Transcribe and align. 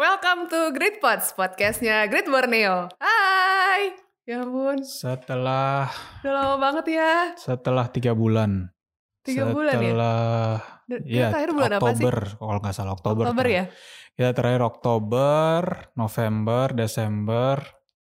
Welcome 0.00 0.48
to 0.48 0.72
Great 0.72 0.96
Pods, 0.96 1.36
podcastnya 1.36 2.08
Great 2.08 2.24
Borneo. 2.24 2.88
Hai, 2.96 3.92
ya 4.24 4.40
ampun, 4.40 4.80
Setelah 4.80 5.92
udah 6.24 6.32
lama 6.32 6.56
banget 6.56 6.96
ya. 6.96 7.36
setelah 7.36 7.84
tiga 7.92 8.16
bulan. 8.16 8.72
Tiga 9.20 9.52
bulan 9.52 9.76
ya? 9.76 9.92
Setelah 9.92 10.24
ya 11.04 11.28
terakhir 11.28 11.52
bulan 11.52 11.72
apa 11.76 11.80
sih? 11.84 12.00
Oktober 12.00 12.16
kalau 12.32 12.60
nggak 12.64 12.72
salah 12.72 12.92
Oktober. 12.96 13.24
Oktober 13.28 13.46
ya? 13.52 13.64
Kita 14.16 14.30
terakhir 14.32 14.62
Oktober, 14.64 15.60
November, 15.92 16.66
Desember, 16.72 17.56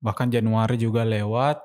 bahkan 0.03 0.35
Januari 0.35 0.75
juga 0.75 1.07
lewat. 1.07 1.63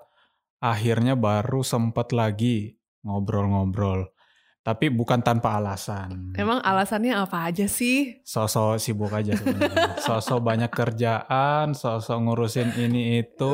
Akhirnya 0.61 1.17
baru 1.17 1.65
sempet 1.65 2.13
lagi 2.13 2.77
ngobrol-ngobrol. 3.01 4.13
Tapi 4.59 4.91
bukan 4.91 5.23
tanpa 5.23 5.55
alasan. 5.55 6.35
Emang 6.35 6.59
alasannya 6.59 7.15
apa 7.15 7.47
aja 7.47 7.65
sih? 7.65 8.19
Sosok 8.21 8.75
sibuk 8.77 9.09
aja 9.09 9.33
sebenarnya. 9.33 9.95
sosok 10.07 10.39
banyak 10.43 10.69
kerjaan, 10.69 11.71
sosok 11.73 12.17
ngurusin 12.19 12.75
ini 12.75 13.23
itu, 13.23 13.53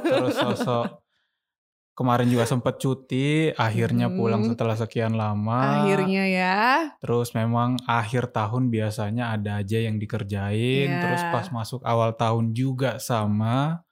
terus 0.00 0.34
sosok 0.34 1.04
kemarin 1.92 2.30
juga 2.30 2.46
sempet 2.46 2.78
cuti, 2.78 3.50
akhirnya 3.52 4.06
pulang 4.08 4.46
Hmm. 4.46 4.50
setelah 4.54 4.74
sekian 4.74 5.14
lama. 5.14 5.82
Akhirnya 5.84 6.24
ya. 6.24 6.58
Terus 7.02 7.34
memang 7.34 7.74
akhir 7.84 8.30
tahun 8.30 8.70
biasanya 8.70 9.34
ada 9.34 9.58
aja 9.60 9.78
yang 9.82 9.98
dikerjain, 9.98 10.88
Iya. 10.88 11.02
terus 11.02 11.22
pas 11.28 11.50
masuk 11.50 11.82
awal 11.82 12.14
tahun 12.14 12.54
juga 12.54 12.96
sama 12.98 13.82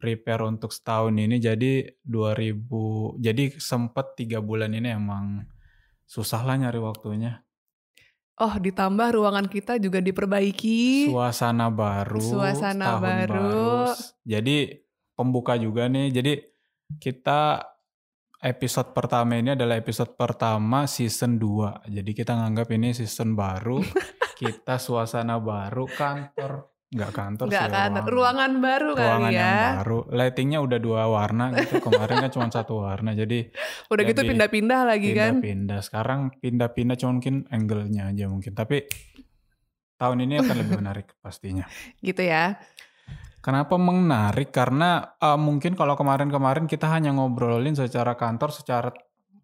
prepare 0.00 0.42
untuk 0.42 0.72
setahun 0.72 1.12
ini 1.12 1.36
jadi 1.36 1.92
2000 2.02 3.14
jadi 3.20 3.52
sempet 3.60 4.16
tiga 4.16 4.40
bulan 4.40 4.72
ini 4.72 4.96
emang 4.96 5.44
susah 6.10 6.42
lah 6.42 6.58
nyari 6.58 6.82
waktunya. 6.82 7.46
Oh, 8.40 8.56
ditambah 8.58 9.14
ruangan 9.14 9.46
kita 9.46 9.78
juga 9.78 10.02
diperbaiki. 10.02 11.06
suasana 11.12 11.70
baru, 11.70 12.18
Suasana 12.24 12.98
tahun 12.98 13.02
baru. 13.04 13.94
Jadi 14.26 14.74
pembuka 15.14 15.54
juga 15.60 15.86
nih. 15.86 16.08
Jadi 16.10 16.32
kita 16.98 17.62
episode 18.40 18.96
pertama 18.96 19.36
ini 19.36 19.52
adalah 19.52 19.76
episode 19.76 20.16
pertama 20.16 20.88
season 20.88 21.36
2. 21.36 21.92
Jadi 21.92 22.10
kita 22.16 22.32
nganggap 22.32 22.66
ini 22.74 22.96
season 22.96 23.36
baru. 23.36 23.78
kita 24.40 24.80
suasana 24.80 25.36
baru, 25.36 25.84
kantor 25.84 26.69
nggak 26.90 27.10
kantor 27.12 27.46
Enggak 27.46 27.62
sih, 27.62 27.70
kan? 27.70 27.90
ruangan. 27.92 28.10
Ruangan 28.10 28.52
baru 28.58 28.88
Ruangan 28.90 29.20
kali 29.22 29.30
yang 29.30 29.46
ya. 29.46 29.66
baru. 29.78 29.98
Lightingnya 30.10 30.58
udah 30.58 30.78
dua 30.78 31.02
warna 31.06 31.44
gitu. 31.54 31.74
Kemarin 31.78 32.16
kan 32.18 32.30
cuma 32.30 32.46
satu 32.48 32.74
warna. 32.78 33.10
Jadi 33.12 33.38
Udah 33.92 34.02
gitu 34.02 34.20
Jadi, 34.20 34.28
pindah-pindah 34.28 34.80
lagi 34.82 35.08
kan. 35.12 35.38
pindah-pindah. 35.38 35.80
Sekarang 35.80 36.20
pindah-pindah 36.34 36.96
cuma 36.96 37.10
mungkin 37.14 37.46
angle-nya 37.46 38.10
aja 38.10 38.24
mungkin. 38.26 38.52
Tapi 38.52 38.76
tahun 39.96 40.18
ini 40.20 40.34
akan 40.38 40.56
lebih 40.58 40.74
menarik 40.82 41.06
pastinya. 41.18 41.62
Gitu 41.98 42.20
ya. 42.20 42.58
Kenapa 43.38 43.78
menarik? 43.78 44.50
Karena 44.50 45.14
uh, 45.16 45.38
mungkin 45.38 45.72
kalau 45.72 45.94
kemarin-kemarin 45.94 46.66
kita 46.66 46.90
hanya 46.90 47.08
ngobrolin 47.10 47.72
secara 47.72 48.12
kantor, 48.12 48.52
secara 48.52 48.90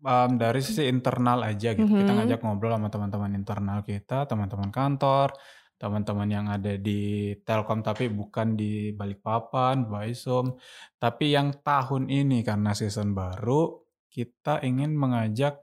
um, 0.03 0.35
dari 0.35 0.61
sisi 0.61 0.85
internal 0.85 1.41
aja 1.41 1.73
gitu. 1.73 1.89
Kita 1.89 2.11
Mhm. 2.11 2.17
ngajak 2.21 2.41
ngobrol 2.43 2.75
sama 2.75 2.91
teman-teman 2.91 3.33
internal 3.33 3.81
kita, 3.81 4.27
teman-teman 4.27 4.69
kantor, 4.69 5.33
teman-teman 5.77 6.29
yang 6.29 6.47
ada 6.49 6.81
di 6.81 7.33
Telkom 7.45 7.85
tapi 7.85 8.09
bukan 8.09 8.57
di 8.57 8.97
Balikpapan, 8.97 9.85
Baisum. 9.87 10.57
Tapi 10.97 11.37
yang 11.37 11.61
tahun 11.61 12.09
ini 12.09 12.41
karena 12.41 12.73
season 12.73 13.13
baru, 13.13 13.77
kita 14.09 14.65
ingin 14.65 14.97
mengajak 14.97 15.61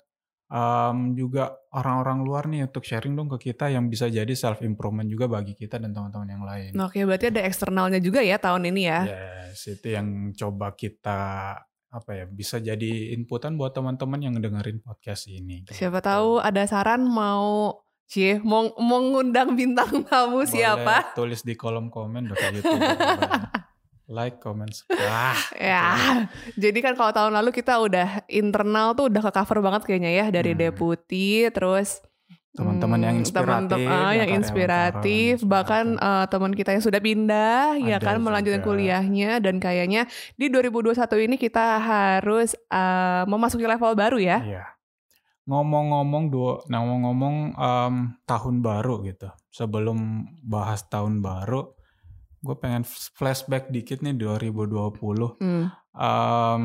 um, 0.53 1.17
juga 1.17 1.57
orang-orang 1.73 2.19
luar 2.21 2.43
nih 2.45 2.69
untuk 2.69 2.85
sharing 2.85 3.17
dong 3.17 3.29
ke 3.33 3.51
kita 3.51 3.73
yang 3.73 3.89
bisa 3.89 4.05
jadi 4.05 4.29
self 4.37 4.61
improvement 4.61 5.09
juga 5.09 5.25
bagi 5.25 5.57
kita 5.57 5.81
dan 5.81 5.89
teman-teman 5.91 6.29
yang 6.29 6.43
lain. 6.45 6.71
Oke, 6.77 7.01
berarti 7.03 7.33
ada 7.33 7.41
eksternalnya 7.41 7.97
juga 7.97 8.21
ya 8.21 8.37
tahun 8.37 8.69
ini 8.69 8.81
ya. 8.85 8.99
Yes, 9.09 9.65
itu 9.65 9.97
yang 9.97 10.37
coba 10.37 10.77
kita 10.77 11.21
apa 11.93 12.09
ya 12.17 12.25
bisa 12.25 12.57
jadi 12.57 13.13
inputan 13.13 13.53
buat 13.53 13.73
teman-teman 13.77 14.17
yang 14.17 14.33
dengerin 14.37 14.81
podcast 14.81 15.29
ini. 15.29 15.61
gitu. 15.61 15.77
Siapa 15.77 16.01
tahu 16.01 16.41
ada 16.41 16.65
saran 16.65 17.05
mau 17.05 17.77
Cie, 18.13 18.37
mau, 18.45 18.69
mau 18.77 19.01
ngundang 19.01 19.57
bintang 19.57 20.05
tamu 20.05 20.45
Boleh 20.45 20.53
siapa? 20.53 21.17
Tulis 21.17 21.41
di 21.41 21.57
kolom 21.57 21.89
komen 21.89 22.29
kayak 22.29 22.61
YouTuber. 22.61 22.93
like, 24.21 24.37
comment, 24.37 24.69
subscribe. 24.69 25.57
Ya, 25.57 25.97
jadi 26.53 26.77
kan 26.85 26.93
kalau 26.93 27.09
tahun 27.09 27.33
lalu 27.33 27.49
kita 27.49 27.73
udah 27.81 28.21
internal 28.29 28.93
tuh 28.93 29.09
udah 29.09 29.17
ke 29.17 29.31
cover 29.33 29.65
banget 29.65 29.81
kayaknya 29.89 30.13
ya 30.13 30.25
dari 30.29 30.53
Hmm. 30.53 30.61
deputi, 30.61 31.49
terus 31.49 32.05
Teman-teman 32.53 33.01
yang 33.01 33.17
hmm, 33.17 33.25
inspiratif, 33.25 33.81
ah, 33.89 34.13
yang 34.13 34.29
yang 34.29 34.29
inspiratif, 34.37 35.41
karyawan-karyawan 35.41 35.49
bahkan 35.49 35.85
eh, 35.97 36.25
teman 36.29 36.53
kita 36.53 36.69
yang 36.77 36.83
sudah 36.85 37.01
pindah, 37.01 37.81
ya 37.81 37.97
Ada 37.97 38.05
kan 38.05 38.21
melanjutkan 38.21 38.61
juga. 38.61 38.69
kuliahnya 38.69 39.41
dan 39.41 39.57
kayaknya 39.57 40.05
di 40.37 40.53
2021 40.53 41.01
ini 41.17 41.41
kita 41.41 41.81
harus 41.81 42.53
eh, 42.53 43.23
memasuki 43.25 43.65
level 43.65 43.97
baru 43.97 44.21
ya. 44.21 44.37
Iya. 44.45 44.63
Ngomong-ngomong 45.43 46.31
dua, 46.31 46.63
ngomong-ngomong 46.71 47.35
em, 47.59 47.95
tahun 48.23 48.55
baru 48.63 49.03
gitu. 49.03 49.27
Sebelum 49.51 50.29
bahas 50.39 50.87
tahun 50.87 51.19
baru, 51.19 51.67
gue 52.43 52.55
pengen 52.59 52.87
flashback 52.87 53.67
dikit 53.67 53.99
nih 53.99 54.15
2020. 54.15 55.35
Hmm. 55.43 55.67
Em, 55.93 56.63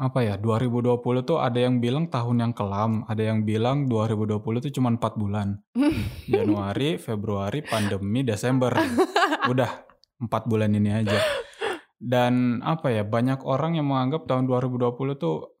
apa 0.00 0.24
ya 0.24 0.40
2020 0.40 1.28
tuh 1.28 1.36
ada 1.44 1.60
yang 1.60 1.76
bilang 1.76 2.08
tahun 2.08 2.48
yang 2.48 2.52
kelam, 2.56 3.04
ada 3.04 3.20
yang 3.20 3.44
bilang 3.44 3.84
2020 3.84 4.64
tuh 4.64 4.72
cuma 4.72 4.88
4 4.96 5.20
bulan. 5.20 5.60
Januari, 6.32 6.96
Februari, 6.96 7.60
pandemi, 7.60 8.24
Desember. 8.24 8.72
Udah 9.52 9.84
4 10.16 10.50
bulan 10.50 10.72
ini 10.72 10.90
aja. 11.04 11.20
Dan 12.00 12.64
apa 12.64 12.88
ya 12.88 13.04
banyak 13.04 13.44
orang 13.44 13.76
yang 13.76 13.92
menganggap 13.92 14.24
tahun 14.24 14.48
2020 14.48 15.20
tuh 15.20 15.52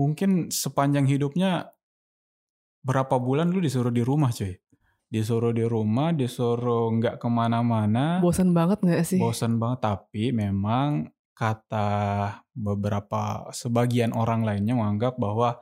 mungkin 0.00 0.48
sepanjang 0.48 1.04
hidupnya 1.04 1.76
berapa 2.80 3.20
bulan 3.20 3.52
lu 3.52 3.60
disuruh 3.60 3.92
di 3.92 4.00
rumah 4.00 4.32
cuy. 4.32 4.56
Disuruh 5.10 5.52
di 5.52 5.66
rumah, 5.66 6.14
disuruh 6.16 6.88
nggak 6.96 7.18
ke 7.18 7.28
mana-mana 7.28 8.22
Bosan 8.22 8.54
banget 8.54 8.78
gak 8.80 9.02
sih? 9.02 9.18
bosan 9.18 9.58
banget 9.58 9.82
tapi 9.82 10.30
memang 10.30 11.10
kata 11.34 11.90
beberapa 12.54 13.50
sebagian 13.50 14.14
orang 14.14 14.46
lainnya 14.46 14.78
menganggap 14.78 15.18
bahwa 15.18 15.58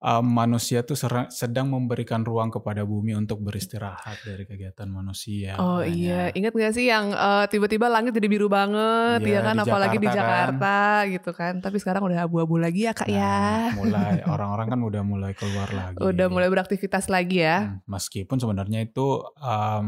uh, 0.00 0.24
manusia 0.24 0.80
tuh 0.80 0.96
sedang 1.28 1.68
memberikan 1.68 2.24
ruang 2.24 2.48
kepada 2.48 2.82
bumi 2.82 3.12
untuk 3.12 3.40
beristirahat 3.40 4.20
dari 4.24 4.44
kegiatan 4.44 4.88
manusia. 4.88 5.56
Oh 5.60 5.80
makanya. 5.80 5.92
iya, 5.92 6.22
ingat 6.32 6.52
gak 6.52 6.72
sih 6.74 6.88
yang 6.88 7.12
eh, 7.12 7.44
tiba-tiba 7.48 7.86
langit 7.86 8.16
jadi 8.16 8.28
biru 8.28 8.48
banget, 8.48 9.20
Iya, 9.22 9.32
ya 9.32 9.40
kan? 9.44 9.56
di 9.56 9.62
Apalagi 9.62 9.96
di 10.00 10.08
Jakarta 10.08 10.16
kan. 10.16 10.20
Jakarta 10.20 11.12
gitu 11.12 11.30
kan. 11.36 11.52
Tapi 11.60 11.76
sekarang 11.78 12.02
udah 12.08 12.18
abu-abu 12.24 12.56
lagi 12.56 12.88
ya 12.88 12.92
kak 12.96 13.08
Nah, 13.08 13.16
ya. 13.16 13.40
mulai 13.76 14.14
orang-orang 14.34 14.66
kan 14.68 14.80
udah 14.80 15.02
mulai 15.04 15.32
keluar 15.36 15.68
lagi. 15.70 15.96
Udah 16.00 16.26
mulai 16.32 16.48
beraktivitas 16.48 17.06
lagi 17.12 17.44
ya. 17.44 17.56
Hmm, 17.68 17.84
Meskipun 17.84 18.36
sebenarnya 18.40 18.80
itu 18.84 19.20
um, 19.24 19.84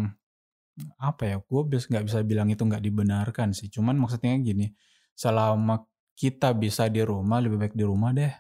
apa 1.01 1.23
ya? 1.25 1.37
Gue 1.41 1.61
nggak 1.69 2.05
bisa 2.05 2.21
bilang 2.25 2.49
itu 2.53 2.63
nggak 2.63 2.83
dibenarkan 2.85 3.57
sih. 3.57 3.69
Cuman 3.73 3.97
maksudnya 3.97 4.37
gini, 4.41 4.73
selama 5.17 5.85
kita 6.13 6.53
bisa 6.53 6.87
di 6.93 7.01
rumah 7.01 7.41
lebih 7.41 7.57
baik 7.59 7.75
di 7.75 7.85
rumah 7.89 8.13
deh. 8.13 8.33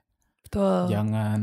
Betul. 0.52 0.92
Jangan 0.92 1.40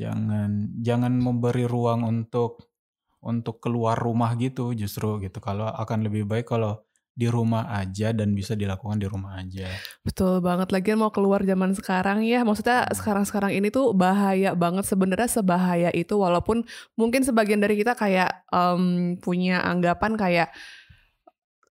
jangan 0.00 0.50
jangan 0.80 1.12
memberi 1.20 1.68
ruang 1.68 2.08
untuk 2.08 2.72
untuk 3.20 3.60
keluar 3.60 4.00
rumah 4.00 4.32
gitu 4.40 4.72
justru 4.72 5.20
gitu. 5.20 5.44
Kalau 5.44 5.68
akan 5.68 6.08
lebih 6.08 6.24
baik 6.24 6.48
kalau 6.48 6.80
di 7.16 7.28
rumah 7.32 7.68
aja 7.72 8.12
dan 8.12 8.32
bisa 8.36 8.52
dilakukan 8.52 9.00
di 9.00 9.08
rumah 9.08 9.40
aja. 9.40 9.68
Betul 10.04 10.44
banget. 10.44 10.68
Lagian 10.72 11.00
mau 11.00 11.08
keluar 11.08 11.44
zaman 11.44 11.72
sekarang 11.72 12.24
ya. 12.24 12.44
Maksudnya 12.44 12.88
Hmm. 12.88 12.92
sekarang-sekarang 12.92 13.52
ini 13.56 13.68
tuh 13.72 13.92
bahaya 13.92 14.52
banget. 14.52 14.84
Sebenarnya 14.88 15.28
sebahaya 15.28 15.88
itu 15.92 16.16
walaupun 16.16 16.64
mungkin 16.96 17.24
sebagian 17.24 17.60
dari 17.60 17.76
kita 17.80 17.92
kayak 17.92 18.44
em, 18.52 19.16
punya 19.20 19.64
anggapan 19.64 20.16
kayak 20.16 20.48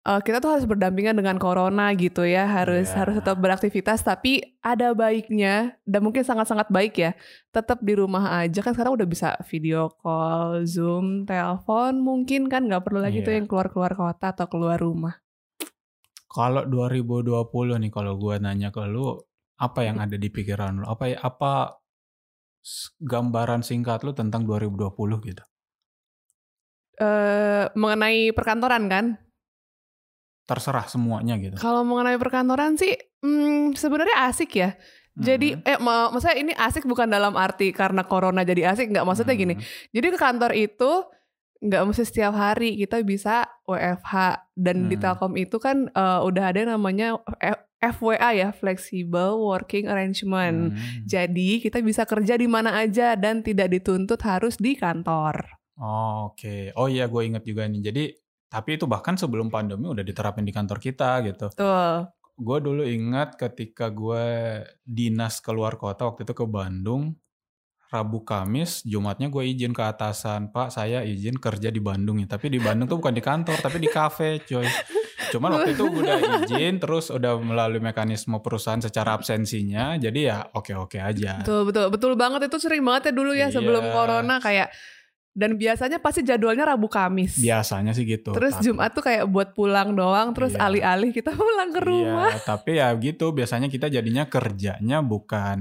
eh, 0.04 0.20
kita 0.20 0.36
tuh 0.38 0.52
harus 0.52 0.68
berdampingan 0.68 1.16
dengan 1.16 1.40
corona 1.40 1.90
gitu 1.96 2.22
ya. 2.22 2.44
Harus 2.44 2.92
Iya. 2.92 2.96
harus 3.00 3.14
tetap 3.18 3.40
beraktivitas. 3.40 4.00
Tapi 4.00 4.60
ada 4.60 4.92
baiknya 4.92 5.80
dan 5.82 6.04
mungkin 6.04 6.20
sangat-sangat 6.20 6.68
baik 6.68 6.94
ya. 6.96 7.12
Tetap 7.50 7.80
di 7.80 7.96
rumah 7.96 8.40
aja 8.40 8.60
kan 8.60 8.72
sekarang 8.72 9.00
udah 9.00 9.08
bisa 9.08 9.34
video 9.48 9.88
call, 9.98 10.64
zoom, 10.64 11.24
telepon 11.24 12.00
mungkin 12.00 12.46
kan 12.46 12.68
nggak 12.68 12.84
perlu 12.84 13.00
lagi 13.00 13.20
Iya. 13.20 13.26
tuh 13.26 13.34
yang 13.34 13.46
keluar-keluar 13.48 13.92
kota 13.94 14.32
atau 14.32 14.46
keluar 14.46 14.76
rumah. 14.76 15.18
Kalau 16.28 16.66
2020 16.66 17.78
nih 17.78 17.94
kalau 17.94 18.18
gua 18.18 18.36
nanya 18.36 18.68
ke 18.68 18.82
lu 18.84 19.16
apa 19.54 19.86
yang 19.86 20.02
ada 20.02 20.18
di 20.18 20.28
pikiran 20.28 20.82
lu? 20.82 20.84
Apa 20.84 21.14
ya 21.14 21.18
apa 21.22 21.78
gambaran 22.98 23.62
singkat 23.62 24.02
lu 24.02 24.12
tentang 24.12 24.44
2020 24.44 25.20
gitu? 25.22 25.44
eh 26.94 27.66
mengenai 27.74 28.30
perkantoran 28.30 28.86
kan? 28.86 29.18
Terserah 30.44 30.84
semuanya 30.86 31.34
gitu. 31.36 31.56
Kalau 31.56 31.82
mengenai 31.82 32.16
perkantoran 32.16 32.76
sih, 32.76 32.92
hmm, 33.20 33.72
sebenarnya 33.74 34.28
asik 34.28 34.50
ya. 34.54 34.76
Jadi, 35.14 35.54
Mhm. 35.54 35.62
eh, 35.64 35.78
ma- 35.78 36.10
maksudnya 36.10 36.36
ini 36.36 36.52
asik 36.52 36.84
bukan 36.84 37.06
dalam 37.06 37.32
arti 37.34 37.70
karena 37.70 38.02
corona 38.02 38.42
jadi 38.42 38.68
asik, 38.68 38.90
nggak 38.90 39.06
maksudnya 39.06 39.32
gini. 39.32 39.54
Mhm. 39.54 39.62
Jadi 39.90 40.06
ke 40.10 40.18
kantor 40.18 40.52
itu 40.52 40.90
nggak 41.60 41.82
mesti 41.82 42.04
setiap 42.04 42.34
hari 42.34 42.76
kita 42.76 43.00
bisa 43.00 43.46
WFH 43.64 44.12
dan 44.52 44.84
di 44.86 44.98
Hmm. 44.98 45.02
Telkom 45.06 45.32
itu 45.34 45.56
kan 45.56 45.88
eh, 45.88 46.20
udah 46.20 46.44
ada 46.50 46.66
namanya 46.66 47.16
F- 47.40 47.62
FWA 47.94 48.30
ya 48.34 48.48
Flexible 48.50 49.38
Working 49.38 49.86
Arrangement. 49.86 50.72
Hmm. 50.72 51.04
Jadi 51.04 51.62
kita 51.62 51.78
bisa 51.78 52.04
kerja 52.04 52.34
di 52.34 52.44
mana 52.44 52.74
aja 52.74 53.14
dan 53.14 53.40
tidak 53.40 53.70
dituntut 53.70 54.20
harus 54.20 54.58
di 54.58 54.74
kantor. 54.74 55.46
Oh, 55.76 56.30
Oke, 56.30 56.74
oh 56.74 56.86
iya 56.86 57.06
gue 57.06 57.22
inget 57.24 57.42
juga 57.42 57.64
nih. 57.64 57.80
Jadi 57.82 58.04
tapi 58.54 58.78
itu 58.78 58.86
bahkan 58.86 59.18
sebelum 59.18 59.50
pandemi 59.50 59.90
udah 59.90 60.06
diterapin 60.06 60.46
di 60.46 60.54
kantor 60.54 60.78
kita 60.78 61.26
gitu. 61.26 61.50
Tuh. 61.58 62.06
Gue 62.38 62.58
dulu 62.62 62.86
ingat 62.86 63.34
ketika 63.34 63.90
gue 63.90 64.62
dinas 64.86 65.42
keluar 65.42 65.74
kota 65.74 66.06
waktu 66.06 66.22
itu 66.22 66.38
ke 66.38 66.46
Bandung, 66.46 67.18
Rabu 67.90 68.22
Kamis, 68.22 68.86
Jumatnya 68.86 69.26
gue 69.26 69.42
izin 69.42 69.74
ke 69.74 69.82
atasan, 69.82 70.54
Pak 70.54 70.70
saya 70.70 71.02
izin 71.02 71.34
kerja 71.42 71.74
di 71.74 71.82
Bandung 71.82 72.22
ya. 72.22 72.30
Tapi 72.30 72.46
di 72.46 72.62
Bandung 72.62 72.86
tuh 72.86 73.02
bukan 73.02 73.14
di 73.14 73.22
kantor, 73.22 73.58
tapi 73.58 73.82
di 73.82 73.90
kafe 73.90 74.46
coy. 74.46 74.66
Cuman 75.34 75.58
waktu 75.58 75.74
itu 75.74 75.90
gue 75.90 76.02
udah 76.06 76.18
izin, 76.46 76.78
terus 76.78 77.10
udah 77.10 77.34
melalui 77.42 77.82
mekanisme 77.82 78.38
perusahaan 78.38 78.78
secara 78.78 79.18
absensinya, 79.18 79.98
jadi 79.98 80.20
ya 80.30 80.38
oke-oke 80.54 81.02
aja. 81.02 81.42
Betul 81.42 81.70
betul 81.70 81.86
betul 81.90 82.12
banget 82.14 82.46
itu 82.46 82.58
sering 82.62 82.86
banget 82.86 83.10
ya 83.10 83.12
dulu 83.18 83.34
ya 83.34 83.50
sebelum 83.50 83.82
Iya. 83.82 83.94
corona 83.94 84.38
kayak 84.38 84.70
dan 85.34 85.58
biasanya 85.58 85.98
pasti 85.98 86.22
jadwalnya 86.22 86.62
Rabu 86.64 86.86
Kamis. 86.86 87.36
Biasanya 87.36 87.90
sih 87.90 88.06
gitu. 88.06 88.30
Terus 88.30 88.54
tapi- 88.54 88.64
Jumat 88.64 88.90
tuh 88.90 89.02
kayak 89.02 89.26
buat 89.26 89.50
pulang 89.50 89.92
doang, 89.92 90.30
terus 90.30 90.54
Iya. 90.54 90.62
alih-alih 90.64 91.10
kita 91.10 91.34
pulang 91.36 91.68
ke 91.68 91.80
rumah. 91.80 92.30
Iya, 92.30 92.40
tapi 92.40 92.70
ya 92.78 92.88
gitu 92.94 93.30
biasanya 93.30 93.66
kita 93.66 93.86
jadinya 93.88 94.24
kerjanya 94.24 95.02
bukan 95.02 95.58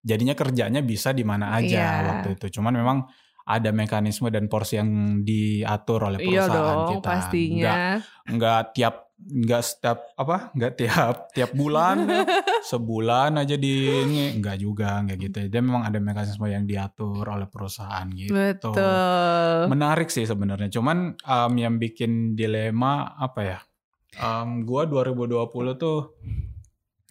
jadinya 0.00 0.32
kerjanya 0.32 0.78
bisa 0.78 1.10
di 1.10 1.22
mana 1.22 1.52
aja 1.52 1.66
Iya. 1.66 2.06
waktu 2.06 2.28
itu. 2.38 2.46
Cuman 2.54 2.72
memang 2.72 2.98
ada 3.44 3.68
mekanisme 3.70 4.30
dan 4.30 4.46
porsi 4.46 4.78
yang 4.78 4.88
diatur 5.20 6.06
oleh 6.06 6.16
Iya 6.18 6.48
perusahaan 6.48 6.54
dong, 6.54 6.90
kita. 6.94 7.04
pastinya. 7.04 7.60
Nggak, 7.60 8.32
nggak 8.32 8.60
tiap 8.72 8.94
nggak 9.14 9.62
setiap 9.62 9.98
apa? 10.18 10.50
Nggak 10.52 10.72
tiap 10.74 11.16
tiap 11.30 11.50
bulan 11.54 12.04
sebulan 12.70 13.38
aja 13.40 13.54
di 13.54 13.88
ini 13.88 14.36
nggak 14.42 14.56
juga 14.58 15.00
nggak 15.06 15.18
gitu. 15.18 15.36
Dia 15.48 15.60
memang 15.62 15.86
ada 15.86 15.98
mekanisme 16.02 16.44
yang 16.50 16.66
diatur 16.66 17.24
oleh 17.24 17.46
perusahaan 17.46 18.04
gitu. 18.12 18.34
Betul. 18.34 19.70
Menarik 19.70 20.10
sih 20.10 20.26
sebenarnya. 20.26 20.68
Cuman 20.68 21.14
um, 21.14 21.52
yang 21.54 21.78
bikin 21.78 22.34
dilema 22.34 23.14
apa 23.14 23.40
ya? 23.42 23.58
Um, 24.18 24.62
gua 24.62 24.86
2020 24.86 25.74
tuh 25.74 26.14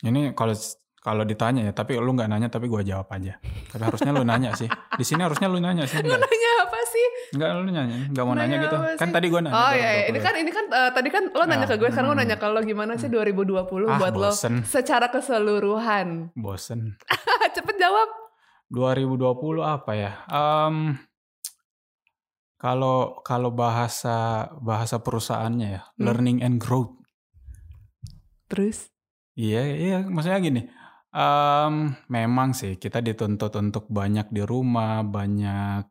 ini 0.03 0.31
kalau 0.35 0.55
kalau 1.03 1.27
ditanya 1.27 1.67
ya, 1.67 1.75
tapi 1.75 1.99
lu 1.99 2.15
nggak 2.15 2.31
nanya 2.31 2.47
tapi 2.47 2.71
gua 2.71 2.79
jawab 2.79 3.11
aja. 3.11 3.35
Tapi 3.43 3.83
harusnya 3.83 4.11
lu 4.15 4.23
nanya 4.23 4.55
sih. 4.55 4.71
Di 4.71 5.03
sini 5.03 5.19
harusnya 5.23 5.51
lu 5.51 5.59
nanya 5.59 5.83
sih. 5.83 5.99
Lu 5.99 6.15
nanya? 6.15 6.52
Enggak 7.33 7.49
lu 7.51 7.61
nanya, 7.65 7.81
enggak 8.07 8.23
mau 8.23 8.33
nanya 8.33 8.45
Nanya 8.47 8.63
gitu. 8.63 8.77
Kan 8.95 9.09
tadi 9.09 9.25
gua 9.27 9.41
nanya. 9.41 9.55
Oh 9.55 9.71
iya, 9.71 9.89
iya. 9.91 10.03
2020. 10.05 10.09
ini 10.09 10.19
kan 10.19 10.33
ini 10.37 10.51
kan 10.51 10.65
eh, 10.69 10.91
tadi 10.91 11.09
kan 11.09 11.23
lo 11.27 11.43
nanya 11.43 11.65
ke 11.65 11.75
gue, 11.75 11.89
sekarang 11.89 12.07
gue 12.07 12.15
Hmm. 12.15 12.23
nanya 12.23 12.37
ke 12.37 12.47
lo 12.47 12.59
gimana 12.61 12.93
sih 12.95 13.07
2020 13.07 13.57
Ah, 13.85 13.97
buat 13.97 14.13
lo 14.13 14.29
bosen. 14.29 14.53
secara 14.63 15.07
keseluruhan. 15.07 16.29
bosen. 16.33 16.95
Cepet 17.55 17.75
jawab. 17.75 18.09
2020 18.69 19.19
apa 19.59 19.91
ya? 19.93 20.11
Um, 20.27 20.97
kalau 22.55 23.19
kalau 23.21 23.51
bahasa 23.51 24.17
bahasa 24.57 24.97
perusahaannya 24.97 25.67
ya, 25.69 25.81
Hmm. 25.91 26.01
learning 26.01 26.39
and 26.39 26.57
growth. 26.57 26.95
Terus? 28.47 28.87
Iya, 29.33 29.61
iya, 29.67 29.97
maksudnya 30.01 30.39
gini. 30.39 30.63
em, 31.11 31.93
memang 32.07 32.57
sih 32.57 32.73
kita 32.73 32.97
dituntut 32.97 33.53
untuk 33.53 33.85
banyak 33.85 34.33
di 34.33 34.41
rumah, 34.41 35.05
banyak. 35.05 35.85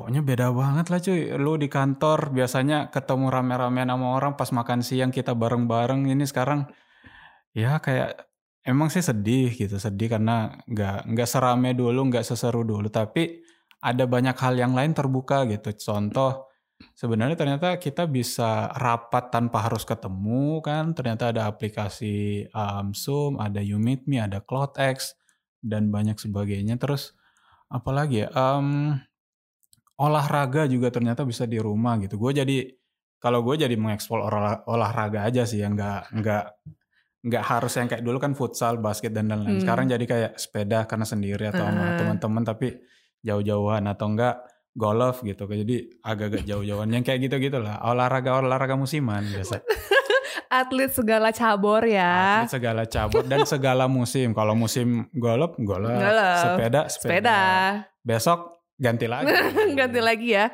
Pokoknya 0.00 0.24
beda 0.24 0.48
banget 0.56 0.86
lah 0.88 1.00
cuy. 1.04 1.20
Lu 1.36 1.60
di 1.60 1.68
kantor 1.68 2.32
biasanya 2.32 2.88
ketemu 2.88 3.28
rame-rame 3.28 3.84
sama 3.84 4.16
orang 4.16 4.32
pas 4.32 4.48
makan 4.48 4.80
siang 4.80 5.12
kita 5.12 5.36
bareng-bareng. 5.36 6.08
Ini 6.08 6.24
sekarang 6.24 6.64
ya 7.52 7.76
kayak 7.84 8.16
emang 8.64 8.88
sih 8.88 9.04
sedih 9.04 9.52
gitu, 9.52 9.76
sedih 9.76 10.16
karena 10.16 10.56
nggak 10.64 11.04
nggak 11.04 11.28
serame 11.28 11.76
dulu, 11.76 12.08
nggak 12.08 12.24
seseru 12.24 12.64
dulu. 12.64 12.88
Tapi 12.88 13.44
ada 13.84 14.08
banyak 14.08 14.32
hal 14.40 14.56
yang 14.56 14.72
lain 14.72 14.96
terbuka 14.96 15.44
gitu. 15.44 15.68
Contoh 15.76 16.48
sebenarnya 16.96 17.36
ternyata 17.36 17.76
kita 17.76 18.08
bisa 18.08 18.72
rapat 18.72 19.28
tanpa 19.28 19.68
harus 19.68 19.84
ketemu 19.84 20.64
kan 20.64 20.96
ternyata 20.96 21.28
ada 21.28 21.44
aplikasi 21.44 22.48
um, 22.56 22.96
Zoom 22.96 23.36
ada 23.36 23.60
You 23.60 23.76
Meet 23.76 24.08
Me 24.08 24.16
ada 24.16 24.40
CloudX 24.40 25.12
dan 25.60 25.92
banyak 25.92 26.16
sebagainya 26.16 26.80
terus 26.80 27.12
apalagi 27.68 28.24
ya 28.24 28.32
um, 28.32 28.96
olahraga 30.00 30.64
juga 30.64 30.88
ternyata 30.88 31.22
bisa 31.22 31.44
di 31.44 31.56
rumah 31.56 32.00
gitu 32.00 32.16
gue 32.16 32.32
jadi 32.34 32.56
kalau 33.18 33.40
gue 33.42 33.60
jadi 33.60 33.74
mengeksplor 33.74 34.20
olah- 34.22 34.64
olahraga 34.64 35.22
aja 35.22 35.44
sih 35.44 35.60
yang 35.60 35.76
nggak 35.76 36.08
nggak 36.14 36.44
nggak 37.20 37.44
harus 37.44 37.72
yang 37.74 37.84
kayak 37.86 38.00
dulu 38.00 38.16
kan 38.16 38.32
futsal 38.32 38.76
basket 38.76 39.12
dan 39.12 39.28
lain-lain 39.28 39.54
Hmm. 39.54 39.62
sekarang 39.62 39.86
jadi 39.86 40.04
kayak 40.04 40.32
sepeda 40.34 40.84
karena 40.84 41.04
sendiri 41.04 41.44
atau 41.46 41.60
sama 41.62 41.84
Ah. 41.86 41.96
teman-teman 41.96 42.42
tapi 42.42 42.80
jauh-jauhan 43.20 43.84
atau 43.86 44.08
enggak 44.08 44.40
golf 44.72 45.20
gitu 45.20 45.44
jadi 45.44 45.76
agak-agak 46.00 46.48
jauh-jauhan 46.48 46.88
yang 46.88 47.02
kayak 47.02 47.20
gitu-gitu 47.20 47.60
lah 47.60 47.76
olahraga 47.84 48.40
olahraga 48.40 48.74
musiman 48.74 49.20
biasa 49.22 49.60
Atlet 50.50 50.90
segala 50.90 51.30
cabur 51.30 51.86
ya. 51.86 52.42
Atlet 52.42 52.50
segala 52.52 52.82
cabur 52.84 53.22
dan 53.22 53.46
segala 53.46 53.86
musim 53.86 54.32
kalau 54.32 54.54
musim 54.54 55.06
golf 55.12 55.54
golf 55.56 55.86
Golf. 55.86 56.38
sepeda 56.40 56.80
sepeda 56.88 56.88
Sepeda. 56.88 57.40
besok 58.00 58.59
ganti 58.80 59.04
lagi 59.04 59.28
Ganti 59.78 60.00
lagi 60.00 60.28
ya. 60.32 60.48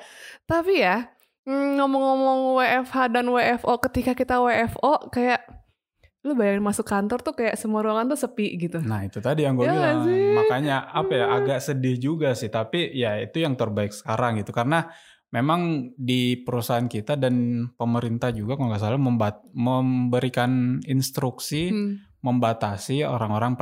Tapi 0.44 0.82
ya, 0.82 1.06
mm, 1.46 1.78
ngomong-ngomong 1.78 2.58
WFH 2.58 2.96
dan 3.14 3.30
WFO, 3.30 3.78
ketika 3.86 4.12
kita 4.18 4.42
WFO 4.42 5.08
kayak 5.14 5.46
lu 6.26 6.34
bayangin 6.34 6.66
masuk 6.66 6.82
kantor 6.90 7.22
tuh 7.22 7.38
kayak 7.38 7.54
semua 7.54 7.86
ruangan 7.86 8.10
tuh 8.10 8.18
sepi 8.26 8.58
gitu. 8.58 8.82
Nah 8.82 9.06
itu 9.06 9.22
tadi 9.22 9.46
yang 9.46 9.54
gue 9.54 9.62
nggak 9.62 9.78
bilang 9.78 9.98
sih? 10.02 10.34
makanya 10.34 10.76
apa 10.90 11.12
ya 11.14 11.26
agak 11.30 11.58
sedih 11.62 11.96
juga 12.02 12.34
sih 12.34 12.50
tapi 12.50 12.90
ya 12.90 13.22
itu 13.22 13.46
yang 13.46 13.54
terbaik 13.54 13.94
sekarang 13.94 14.42
gitu 14.42 14.50
karena 14.50 14.90
memang 15.30 15.94
di 15.94 16.34
perusahaan 16.42 16.90
kita 16.90 17.14
dan 17.14 17.66
pemerintah 17.78 18.34
juga 18.34 18.58
kalau 18.58 18.74
nggak 18.74 18.82
salah 18.82 18.98
membat 18.98 19.38
memberikan 19.54 20.82
instruksi 20.90 21.70
Hmm. 21.70 22.02
Membatasi 22.26 23.06
orang-orang 23.06 23.54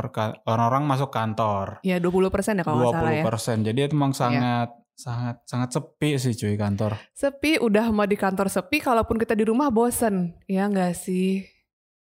orang-orang 0.49 0.83
masuk 0.89 1.13
kantor 1.13 1.85
Ya 1.85 2.01
20% 2.01 2.33
ya 2.57 2.65
kalau 2.65 2.81
nggak 2.81 2.97
salah 2.97 3.13
ya. 3.13 3.25
20%. 3.29 3.69
Jadi 3.69 3.79
itu 3.85 3.93
emang 3.93 4.17
sangat 4.17 4.73
sangat 4.95 5.43
sangat 5.45 5.69
sepi 5.75 6.17
sih 6.17 6.33
cuy 6.39 6.55
kantor. 6.55 6.95
Sepi, 7.13 7.59
udah 7.59 7.91
mau 7.91 8.07
di 8.07 8.15
kantor 8.15 8.47
sepi, 8.47 8.79
kalaupun 8.79 9.19
kita 9.19 9.35
di 9.35 9.45
rumah 9.45 9.69
bosen. 9.69 10.39
Ya 10.47 10.71
nggak 10.71 10.95
sih? 10.95 11.43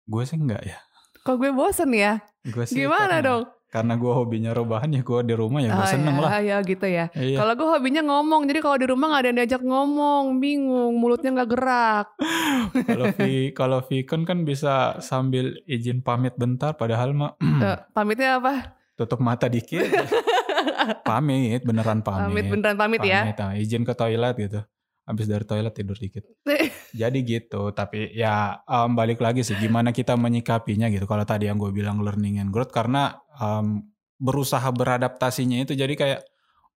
Gue 0.03 0.27
sih 0.27 0.35
enggak 0.35 0.61
ya. 0.67 0.77
Kok 1.23 1.39
gue 1.39 1.51
bosen 1.55 1.95
ya? 1.95 2.19
Gue 2.43 2.67
sih 2.67 2.83
Gimana 2.83 3.23
dong? 3.23 3.47
Karena 3.73 3.97
gue 3.97 4.05
hobinya 4.07 4.53
rebahan 4.53 4.85
ya 4.87 5.01
gue 5.01 5.19
di 5.25 5.33
rumah 5.33 5.57
ya 5.57 5.73
gue 5.73 5.81
Ah, 5.81 5.89
seneng 5.89 6.13
ya, 6.13 6.21
lah. 6.21 6.31
Ya 6.37 6.57
gitu 6.61 6.85
ya. 6.85 7.09
Iya. 7.09 7.41
Kalau 7.41 7.53
gue 7.57 7.67
hobinya 7.67 8.05
ngomong, 8.05 8.45
jadi 8.45 8.59
kalau 8.61 8.77
di 8.77 8.85
rumah 8.85 9.05
nggak 9.09 9.17
ada 9.17 9.27
yang 9.27 9.37
diajak 9.41 9.61
ngomong, 9.65 10.23
bingung, 10.37 10.93
mulutnya 10.93 11.33
nggak 11.33 11.49
gerak. 11.49 12.07
Kalau 12.93 13.05
Vi 13.11 13.33
kalau 13.51 13.79
Vicon 13.81 14.21
kan 14.23 14.45
bisa 14.45 14.73
sambil 14.99 15.57
izin 15.65 15.99
pamit 15.99 16.37
bentar 16.37 16.73
padahal 16.73 17.11
mah 17.11 17.33
Eh, 17.65 17.77
Pamitnya 17.89 18.37
apa? 18.37 18.77
tutup 18.93 19.17
mata 19.17 19.49
dikit. 19.49 19.81
pamit 21.01 21.61
beneran 21.61 22.01
pamit. 22.01 22.29
Pamit 22.29 22.45
beneran 22.47 22.77
pamit, 22.77 23.01
ya. 23.01 23.25
Pamit, 23.25 23.37
ah, 23.39 23.53
izin 23.55 23.81
ke 23.81 23.93
toilet 23.93 24.35
gitu. 24.37 24.61
Habis 25.03 25.27
dari 25.27 25.43
toilet 25.43 25.73
tidur 25.73 25.97
dikit. 25.97 26.23
Jadi 27.01 27.19
gitu, 27.21 27.73
tapi 27.73 28.13
ya 28.13 28.63
em, 28.63 28.93
balik 28.93 29.19
lagi 29.19 29.43
sih 29.43 29.57
gimana 29.57 29.91
kita 29.91 30.15
menyikapinya 30.15 30.87
gitu. 30.87 31.03
Kalau 31.03 31.25
tadi 31.25 31.49
yang 31.49 31.59
gue 31.59 31.69
bilang 31.69 31.99
learning 31.99 32.39
and 32.39 32.49
growth 32.49 32.71
karena 32.71 33.17
em, 33.37 33.81
berusaha 34.21 34.65
beradaptasinya 34.71 35.65
itu 35.65 35.73
jadi 35.75 35.93
kayak 35.93 36.21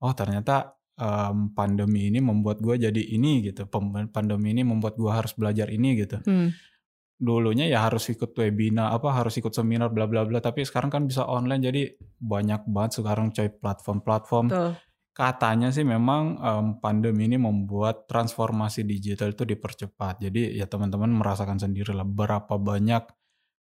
oh 0.04 0.14
ternyata 0.14 0.78
em, 0.98 1.54
pandemi 1.54 2.10
ini 2.10 2.20
membuat 2.20 2.60
gue 2.60 2.76
jadi 2.90 3.02
ini 3.16 3.46
gitu. 3.46 3.70
Pandemi 4.12 4.54
ini 4.54 4.66
membuat 4.66 4.98
gue 4.98 5.10
harus 5.10 5.34
belajar 5.38 5.70
ini 5.70 5.90
gitu. 5.98 6.18
Hmm. 6.26 6.52
Dulunya 7.18 7.66
ya 7.66 7.82
harus 7.90 8.06
ikut 8.14 8.38
webinar 8.38 8.94
apa 8.94 9.10
harus 9.10 9.34
ikut 9.42 9.50
seminar 9.50 9.90
bla 9.90 10.06
bla 10.06 10.22
bla 10.22 10.38
tapi 10.38 10.62
sekarang 10.62 10.94
kan 10.94 11.10
bisa 11.10 11.26
online 11.26 11.66
jadi 11.66 11.82
banyak 12.22 12.70
banget 12.70 13.02
sekarang 13.02 13.34
coy 13.34 13.50
platform-platform 13.58 14.46
Tuh. 14.54 14.78
katanya 15.18 15.74
sih 15.74 15.82
memang 15.82 16.38
em, 16.38 16.66
pandemi 16.78 17.26
ini 17.26 17.42
membuat 17.42 18.06
transformasi 18.06 18.86
digital 18.86 19.34
itu 19.34 19.50
dipercepat. 19.50 20.22
Jadi 20.22 20.62
ya 20.62 20.70
teman-teman 20.70 21.10
merasakan 21.10 21.58
sendiri 21.58 21.90
lah 21.90 22.06
berapa 22.06 22.54
banyak 22.54 23.17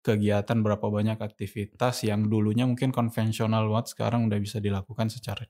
kegiatan, 0.04 0.60
berapa 0.60 0.84
banyak 0.84 1.16
aktivitas 1.16 2.04
yang 2.04 2.28
dulunya 2.28 2.68
mungkin 2.68 2.92
konvensional 2.92 3.64
banget 3.72 3.96
sekarang 3.96 4.28
udah 4.28 4.36
bisa 4.36 4.60
dilakukan 4.60 5.08
secara 5.08 5.48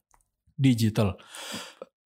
digital. 0.54 1.18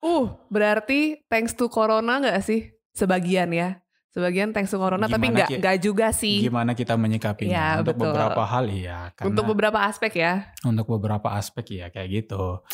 Uh, 0.00 0.32
berarti 0.48 1.20
thanks 1.28 1.52
to 1.52 1.68
corona 1.68 2.16
nggak 2.24 2.40
sih? 2.40 2.72
Sebagian 2.96 3.52
ya. 3.52 3.84
Sebagian 4.08 4.56
thanks 4.56 4.72
to 4.72 4.80
corona, 4.80 5.04
tapi 5.04 5.28
Gimana 5.28 5.36
nggak 5.44 5.48
ki- 5.52 5.58
nggak 5.60 5.76
juga 5.84 6.06
sih. 6.16 6.40
Gimana 6.40 6.72
kita 6.72 6.96
menyikapinya? 6.96 7.52
Iya, 7.52 7.68
Untuk 7.84 7.94
betul. 8.00 8.06
beberapa 8.08 8.42
hal 8.48 8.64
karena 9.12 9.28
Untuk 9.28 9.44
beberapa 9.44 9.78
aspek 9.84 10.12
ya. 10.16 10.32
untuk 10.64 10.86
beberapa 10.96 11.28
aspek 11.36 11.66
ya 11.84 11.86
kayak 11.92 12.08
gitu. 12.24 12.64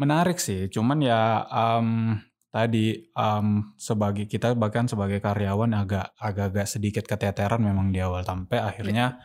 Menarik 0.00 0.40
sih, 0.40 0.72
cuman 0.72 1.04
ya 1.04 1.44
em, 1.52 2.16
tadi 2.50 2.98
um, 3.14 3.62
sebagai 3.78 4.26
kita 4.26 4.58
bahkan 4.58 4.90
sebagai 4.90 5.22
karyawan 5.22 5.70
agak 5.70 6.10
agak-agak 6.18 6.66
sedikit 6.66 7.06
keteteran 7.06 7.62
memang 7.62 7.94
di 7.94 8.02
awal 8.02 8.26
sampai 8.26 8.58
akhirnya 8.58 9.22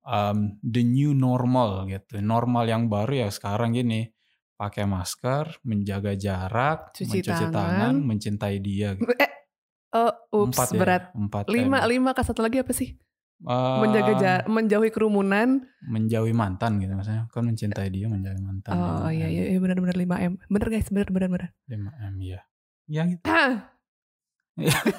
um, 0.00 0.56
the 0.64 0.80
new 0.80 1.12
normal 1.12 1.84
gitu 1.84 2.24
normal 2.24 2.64
yang 2.64 2.88
baru 2.88 3.24
ya 3.24 3.28
sekarang 3.28 3.76
gini 3.76 4.08
pakai 4.56 4.88
masker 4.88 5.60
menjaga 5.66 6.16
jarak 6.16 6.94
Cuci 6.96 7.20
mencuci 7.20 7.44
tangan. 7.50 7.52
tangan. 7.52 7.94
mencintai 8.00 8.56
dia 8.62 8.94
gitu. 8.96 9.12
Eh, 9.12 9.32
oh, 9.92 10.12
ups, 10.46 10.56
empat 10.56 10.68
ya, 10.72 10.78
berat. 10.80 11.02
empat 11.12 11.44
Lima, 11.50 11.84
M. 11.84 11.90
lima, 11.90 12.10
ke 12.14 12.22
satu 12.22 12.40
lagi 12.40 12.62
apa 12.62 12.72
sih? 12.72 12.94
Menjaga 13.44 14.12
jarak, 14.16 14.44
menjauhi 14.48 14.88
kerumunan. 14.88 15.58
menjauhi 15.84 16.32
mantan 16.32 16.80
gitu 16.80 16.96
maksudnya 16.96 17.28
kan 17.28 17.44
mencintai 17.44 17.92
dia 17.92 18.08
menjauhi 18.08 18.40
mantan 18.40 18.72
Oh, 18.72 19.10
Lima 19.10 19.12
iya, 19.12 19.26
M. 19.28 19.34
iya, 19.36 19.42
iya 19.52 19.58
benar-benar 19.60 19.96
5 20.00 20.26
M. 20.32 20.32
Bener 20.48 20.68
guys, 20.72 20.88
bener, 20.88 21.08
bener, 21.12 21.28
bener. 21.28 21.50
5 21.68 22.08
M 22.08 22.16
ya 22.24 22.40
ya 22.86 23.02
gitu 23.08 23.24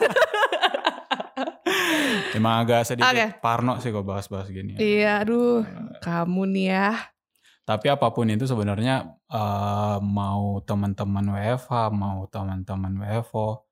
emang 2.38 2.65
agak 2.65 2.86
sedikit 2.86 3.12
Oke. 3.12 3.25
parno 3.39 3.80
sih 3.80 3.89
kok 3.89 4.06
bahas-bahas 4.06 4.51
gini 4.51 4.75
iya, 4.77 5.24
aduh, 5.24 5.63
kamu 6.04 6.44
nih 6.51 6.68
ya. 6.75 6.92
Tapi 7.65 7.89
apa 7.89 8.13
pun 8.13 8.30
itu 8.30 8.46
sebenarnya 8.46 9.10
eh, 9.25 9.98
mau 10.06 10.62
teman-teman 10.62 11.34
WFH, 11.34 11.89
mau 11.89 12.30
teman-teman 12.30 12.94
WFO, 13.01 13.65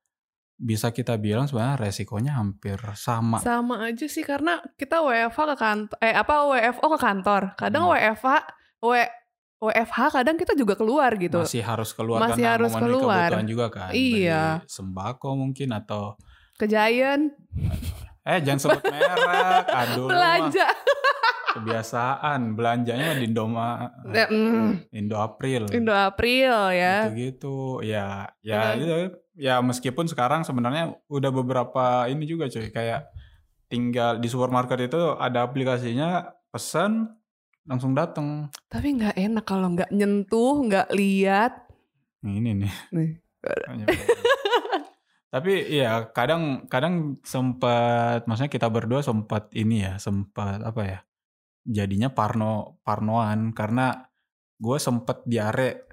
bisa 0.58 0.90
kita 0.90 1.14
bilang 1.14 1.46
sebenarnya 1.46 1.78
resikonya 1.78 2.34
hampir 2.34 2.74
sama. 2.98 3.38
Sama 3.38 3.86
aja 3.86 4.10
sih 4.10 4.26
karena 4.26 4.58
kita 4.74 4.98
WFH 4.98 5.38
ke 5.54 5.56
kantor, 5.62 5.96
eh 6.02 6.10
apa 6.10 6.34
WFO 6.42 6.86
ke 6.90 6.98
kantor. 6.98 7.42
Kadang 7.54 7.86
Hmm. 7.86 7.94
WFH, 7.94 8.26
W, 8.82 8.92
WFH 9.66 9.98
kadang 10.12 10.36
kita 10.36 10.52
juga 10.52 10.74
keluar 10.74 11.14
gitu. 11.16 11.40
Masih 11.40 11.64
harus 11.64 11.90
keluar 11.92 12.18
Masih 12.20 12.42
karena 12.42 12.52
harus 12.56 12.72
keluar. 12.74 13.28
kebutuhan 13.32 13.46
juga 13.48 13.66
kan. 13.68 13.90
Iya. 13.90 14.42
Beli 14.60 14.70
sembako 14.70 15.28
mungkin 15.34 15.68
atau 15.72 16.14
Ke 16.54 16.70
Giant, 16.70 17.34
eh 18.22 18.38
jangan 18.38 18.60
sebut 18.62 18.82
merek. 18.86 19.66
Aduh, 19.82 20.06
belanja. 20.06 20.66
kebiasaan 21.54 22.58
belanjanya 22.58 23.14
di 23.14 23.30
Indoma 23.30 23.86
Ya, 24.10 24.26
mm, 24.26 24.90
Indo 24.90 25.14
April. 25.14 25.70
Indo 25.70 25.94
April 25.94 26.74
ya. 26.74 27.06
gitu-gitu 27.06 27.78
ya 27.82 28.26
ya 28.42 28.74
gitu. 28.74 29.14
ya 29.34 29.62
meskipun 29.62 30.10
sekarang 30.10 30.42
sebenarnya 30.42 30.98
udah 31.06 31.30
beberapa 31.30 32.10
ini 32.10 32.26
juga 32.26 32.50
cuy 32.50 32.74
kayak 32.74 33.06
tinggal 33.66 34.18
di 34.18 34.26
supermarket 34.26 34.90
itu 34.90 35.14
ada 35.14 35.46
aplikasinya 35.46 36.26
pesan 36.50 37.14
langsung 37.64 37.96
datang 37.96 38.52
Tapi 38.68 39.00
nggak 39.00 39.16
enak 39.16 39.44
kalau 39.44 39.72
nggak 39.72 39.90
nyentuh, 39.92 40.60
nggak 40.68 40.88
lihat. 40.92 41.52
ini 42.24 42.64
nih. 42.64 42.72
Nih. 42.92 43.10
tapi 45.34 45.66
ya 45.68 46.08
kadang 46.14 46.64
kadang 46.70 47.20
sempat 47.26 48.24
maksudnya 48.24 48.48
kita 48.48 48.70
berdua 48.70 49.02
sempat 49.04 49.50
ini 49.52 49.82
ya 49.84 49.98
sempat 50.00 50.62
apa 50.62 50.82
ya 50.84 50.98
jadinya 51.64 52.12
parno 52.12 52.80
parnoan. 52.84 53.52
Karena 53.56 54.04
gue 54.60 54.78
sempet 54.80 55.24
diare. 55.24 55.88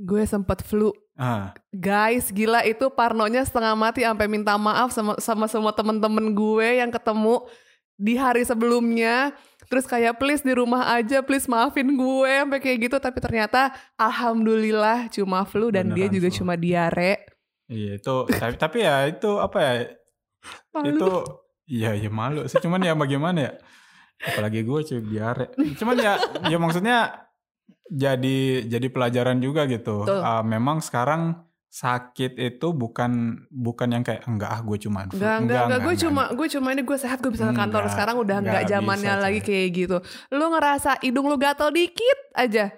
Gue 0.00 0.24
sempet 0.24 0.64
flu. 0.64 0.90
ah. 1.14 1.54
Guys, 1.70 2.34
gila 2.34 2.66
itu 2.66 2.90
parnonya 2.90 3.46
setengah 3.46 3.78
mati 3.78 4.02
sampai 4.02 4.26
minta 4.26 4.58
maaf 4.58 4.90
sama 4.90 5.14
sama 5.22 5.46
semua 5.46 5.70
temen-temen 5.70 6.34
gue 6.34 6.82
yang 6.82 6.90
ketemu 6.90 7.46
di 7.94 8.14
hari 8.18 8.42
sebelumnya. 8.42 9.32
Terus 9.64 9.88
kayak 9.88 10.20
please 10.20 10.44
di 10.44 10.52
rumah 10.52 10.92
aja, 10.92 11.24
please 11.24 11.48
maafin 11.48 11.96
gue 11.96 12.32
sampai 12.44 12.60
kayak 12.60 12.78
gitu. 12.90 12.96
Tapi 13.00 13.18
ternyata 13.18 13.72
alhamdulillah 13.96 15.08
cuma 15.10 15.42
flu 15.48 15.72
dan 15.72 15.90
dia 15.90 16.06
Beneran 16.06 16.14
juga 16.14 16.28
flu. 16.30 16.36
cuma 16.42 16.54
diare. 16.54 17.12
iya 17.64 17.96
itu 17.96 18.28
tapi 18.28 18.54
tapi 18.60 18.76
ya 18.84 19.08
itu 19.08 19.40
apa 19.40 19.56
ya 19.56 19.74
Malu. 20.76 20.84
itu 20.92 21.10
iya 21.64 21.90
ya 21.96 22.12
malu 22.12 22.44
sih 22.44 22.60
cuman 22.60 22.84
ya 22.84 22.92
bagaimana 22.92 23.38
ya 23.40 23.52
apalagi 24.20 24.60
gue 24.68 24.80
cuy 24.84 25.00
diare 25.00 25.48
cuman 25.80 25.96
ya 25.96 26.12
ya 26.44 26.60
maksudnya 26.60 27.24
jadi 27.88 28.68
jadi 28.68 28.86
pelajaran 28.92 29.40
juga 29.40 29.64
gitu. 29.64 30.04
Ah, 30.08 30.44
memang 30.44 30.84
sekarang 30.84 31.40
sakit 31.74 32.38
itu 32.38 32.70
bukan 32.70 33.42
bukan 33.50 33.88
yang 33.90 34.06
kayak 34.06 34.22
enggak 34.30 34.46
ah 34.46 34.60
gue 34.62 34.78
cuma 34.78 35.10
flu." 35.10 35.18
Enggak, 35.18 35.36
enggak, 35.42 35.62
enggak, 35.66 35.80
gue 35.82 35.94
cuma 36.06 36.22
gue 36.30 36.46
cuma 36.46 36.68
ini 36.70 36.82
gue 36.86 36.94
sehat 36.94 37.18
gue 37.18 37.34
bisa 37.34 37.50
ke 37.50 37.54
kantor. 37.54 37.82
Enggak, 37.82 37.94
Sekarang 37.98 38.16
udah 38.22 38.36
enggak 38.38 38.62
enggak 38.62 38.70
zamannya 38.70 39.14
lagi 39.18 39.40
kayak 39.42 39.68
gitu. 39.74 39.96
Lu 40.30 40.46
ngerasa 40.54 41.02
hidung 41.02 41.26
lu 41.26 41.34
gatel 41.34 41.74
dikit 41.74 42.18
aja, 42.32 42.70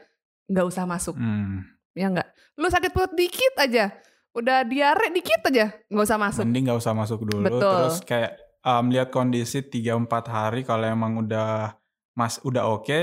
nggak 0.48 0.64
usah 0.64 0.88
masuk. 0.88 1.12
Hmm, 1.12 1.68
Ya 1.92 2.08
enggak. 2.08 2.28
Lu 2.56 2.66
sakit 2.66 2.88
perut 2.88 3.12
dikit 3.12 3.52
aja, 3.60 3.92
udah 4.32 4.64
diare 4.64 5.12
dikit 5.12 5.44
aja, 5.44 5.76
nggak 5.92 6.04
usah 6.08 6.16
masuk. 6.16 6.42
mending 6.48 6.64
nggak 6.64 6.80
usah 6.80 6.96
masuk 6.96 7.20
dulu 7.20 7.44
Betul. 7.44 7.60
terus 7.84 7.96
kayak 8.00 8.32
um, 8.64 8.88
lihat 8.88 9.12
kondisi 9.12 9.60
3-4 9.60 10.08
hari 10.26 10.60
kalau 10.64 10.88
emang 10.88 11.20
udah 11.20 11.76
mas 12.16 12.40
udah 12.40 12.64
oke 12.66 13.00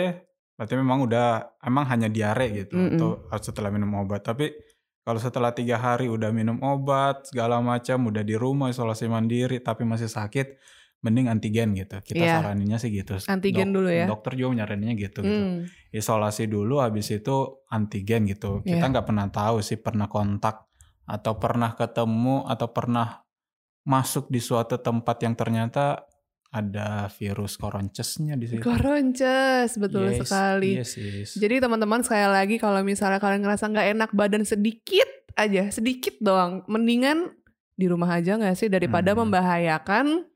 berarti 0.54 0.74
memang 0.74 1.06
udah 1.06 1.58
emang 1.62 1.86
hanya 1.86 2.10
diare 2.10 2.50
gitu 2.54 2.78
Mm-mm. 2.78 3.30
atau 3.30 3.42
setelah 3.42 3.70
minum 3.70 3.90
obat 3.98 4.22
tapi 4.22 4.54
kalau 5.04 5.20
setelah 5.20 5.52
tiga 5.52 5.76
hari 5.76 6.08
udah 6.08 6.32
minum 6.32 6.58
obat 6.64 7.28
segala 7.28 7.60
macam 7.60 8.08
udah 8.08 8.24
di 8.24 8.36
rumah 8.36 8.72
isolasi 8.72 9.06
mandiri 9.06 9.60
tapi 9.60 9.84
masih 9.84 10.08
sakit 10.08 10.56
mending 11.04 11.28
antigen 11.28 11.76
gitu 11.76 12.00
kita 12.00 12.24
Iya. 12.24 12.40
saraninnya 12.40 12.80
sih 12.80 12.88
gitu 12.88 13.20
Antigen 13.28 13.76
dulu 13.76 13.92
ya. 13.92 14.08
dokter 14.08 14.40
juga 14.40 14.64
nyaraninnya 14.64 14.96
gitu 14.96 15.20
gitu 15.20 15.44
Hmm. 15.44 15.68
isolasi 15.92 16.48
dulu 16.48 16.80
habis 16.80 17.12
itu 17.12 17.60
antigen 17.68 18.24
gitu. 18.24 18.64
Kita 18.64 18.80
Iya. 18.80 18.90
nggak 18.90 19.06
pernah 19.06 19.28
tahu 19.28 19.60
sih 19.60 19.76
pernah 19.76 20.08
kontak 20.08 20.64
atau 21.04 21.36
pernah 21.36 21.76
ketemu 21.76 22.48
atau 22.48 22.72
pernah 22.72 23.20
masuk 23.84 24.32
di 24.32 24.40
suatu 24.40 24.80
tempat 24.80 25.20
yang 25.28 25.36
ternyata 25.36 26.08
ada 26.54 27.10
virus 27.10 27.58
koroncesnya 27.58 28.38
di 28.38 28.46
situ. 28.46 28.62
Koronces, 28.62 29.74
betul 29.76 30.06
Yes, 30.08 30.22
sekali. 30.22 30.72
Yes, 30.78 30.94
yes. 30.96 31.30
Jadi 31.34 31.58
teman-teman 31.58 32.06
sekali 32.06 32.30
lagi 32.30 32.56
kalau 32.56 32.86
misalnya 32.86 33.18
kalian 33.18 33.42
ngerasa 33.42 33.66
nggak 33.68 33.88
enak 33.98 34.10
badan 34.14 34.46
sedikit 34.46 35.10
aja, 35.34 35.68
sedikit 35.68 36.14
doang, 36.22 36.62
mendingan 36.70 37.34
di 37.74 37.90
rumah 37.90 38.14
aja 38.14 38.38
nggak 38.38 38.54
sih 38.54 38.70
daripada 38.70 39.18
Hmm. 39.18 39.26
membahayakan 39.26 40.30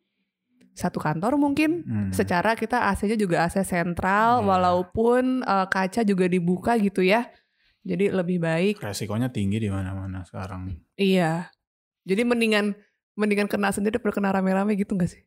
satu 0.74 0.98
kantor 0.98 1.38
mungkin. 1.38 1.86
Hmm. 1.86 2.10
Secara 2.10 2.54
kita 2.54 2.90
AC-nya 2.90 3.14
juga 3.14 3.46
AC 3.46 3.62
sentral, 3.62 4.42
Iya. 4.42 4.46
walaupun 4.48 5.42
eh, 5.42 5.68
kaca 5.70 6.02
juga 6.02 6.26
dibuka 6.26 6.74
gitu 6.78 7.06
ya. 7.06 7.30
Jadi 7.82 8.10
lebih 8.10 8.42
baik. 8.42 8.82
resikonya 8.82 9.30
tinggi 9.30 9.62
di 9.62 9.70
mana-mana 9.70 10.26
sekarang. 10.26 10.76
Iya. 10.98 11.48
Jadi 12.04 12.22
mendingan 12.26 12.74
mendingan 13.14 13.46
kena 13.46 13.70
sendiri 13.70 13.96
daripada 13.96 14.14
kena 14.14 14.30
rame-rame 14.30 14.74
gitu 14.76 14.94
gak 14.94 15.10
sih? 15.10 15.24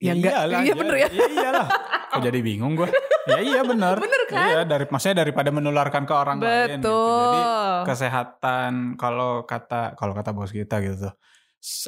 Ya 0.00 0.16
enggak. 0.16 0.32
iyalah, 0.32 0.60
Iya 0.64 0.74
bener 0.74 0.96
ya. 0.96 1.08
Iya 1.12 1.26
iyalah. 1.28 1.66
Kok 2.10 2.20
jadi 2.24 2.38
bingung 2.40 2.72
gue? 2.74 2.88
Ya 3.28 3.38
iya 3.44 3.60
benar. 3.62 4.00
Bener 4.04 4.22
kan? 4.26 4.48
Iya 4.48 4.60
dari 4.64 4.84
maksudnya 4.88 5.22
daripada 5.22 5.52
menularkan 5.52 6.08
ke 6.08 6.14
orang 6.16 6.40
lain 6.40 6.80
gitu. 6.80 6.88
Betul. 6.88 7.20
Jadi 7.20 7.42
kesehatan 7.84 8.72
kalau 8.96 9.44
kata 9.44 9.94
kalau 9.94 10.16
kata 10.16 10.32
bos 10.32 10.50
kita 10.50 10.80
gitu 10.80 11.12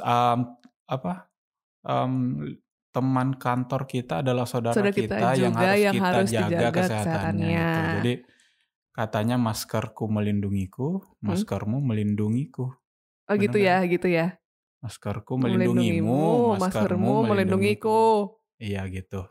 um, 0.04 0.38
apa 0.84 1.32
um, 1.88 2.44
teman 2.92 3.32
kantor 3.40 3.88
kita 3.88 4.20
adalah 4.20 4.44
saudara, 4.44 4.76
Saudara 4.76 4.92
kita 4.92 5.16
kita, 5.16 5.28
yang 5.40 5.54
harus 5.56 5.80
yang 5.80 5.94
kita 5.96 6.04
harus 6.04 6.28
jaga 6.28 6.44
dijaga 6.44 6.68
kesehatannya 6.68 7.08
kesehatannya. 7.08 7.64
gitu. 7.64 7.88
Jadi 7.96 8.12
katanya 8.92 9.36
maskerku 9.40 10.04
melindungiku, 10.06 10.88
Hmm? 11.00 11.32
maskermu 11.32 11.80
melindungiku. 11.80 12.76
oh 13.24 13.34
gitu 13.40 13.56
bener 13.56 13.64
ya, 13.64 13.76
gitu 13.88 14.08
ya. 14.12 14.36
Maskerku 14.82 15.38
melindungimu, 15.38 16.58
maskermu 16.58 17.22
melindungiku. 17.22 18.34
Iya 18.58 18.82
gitu. 18.90 19.30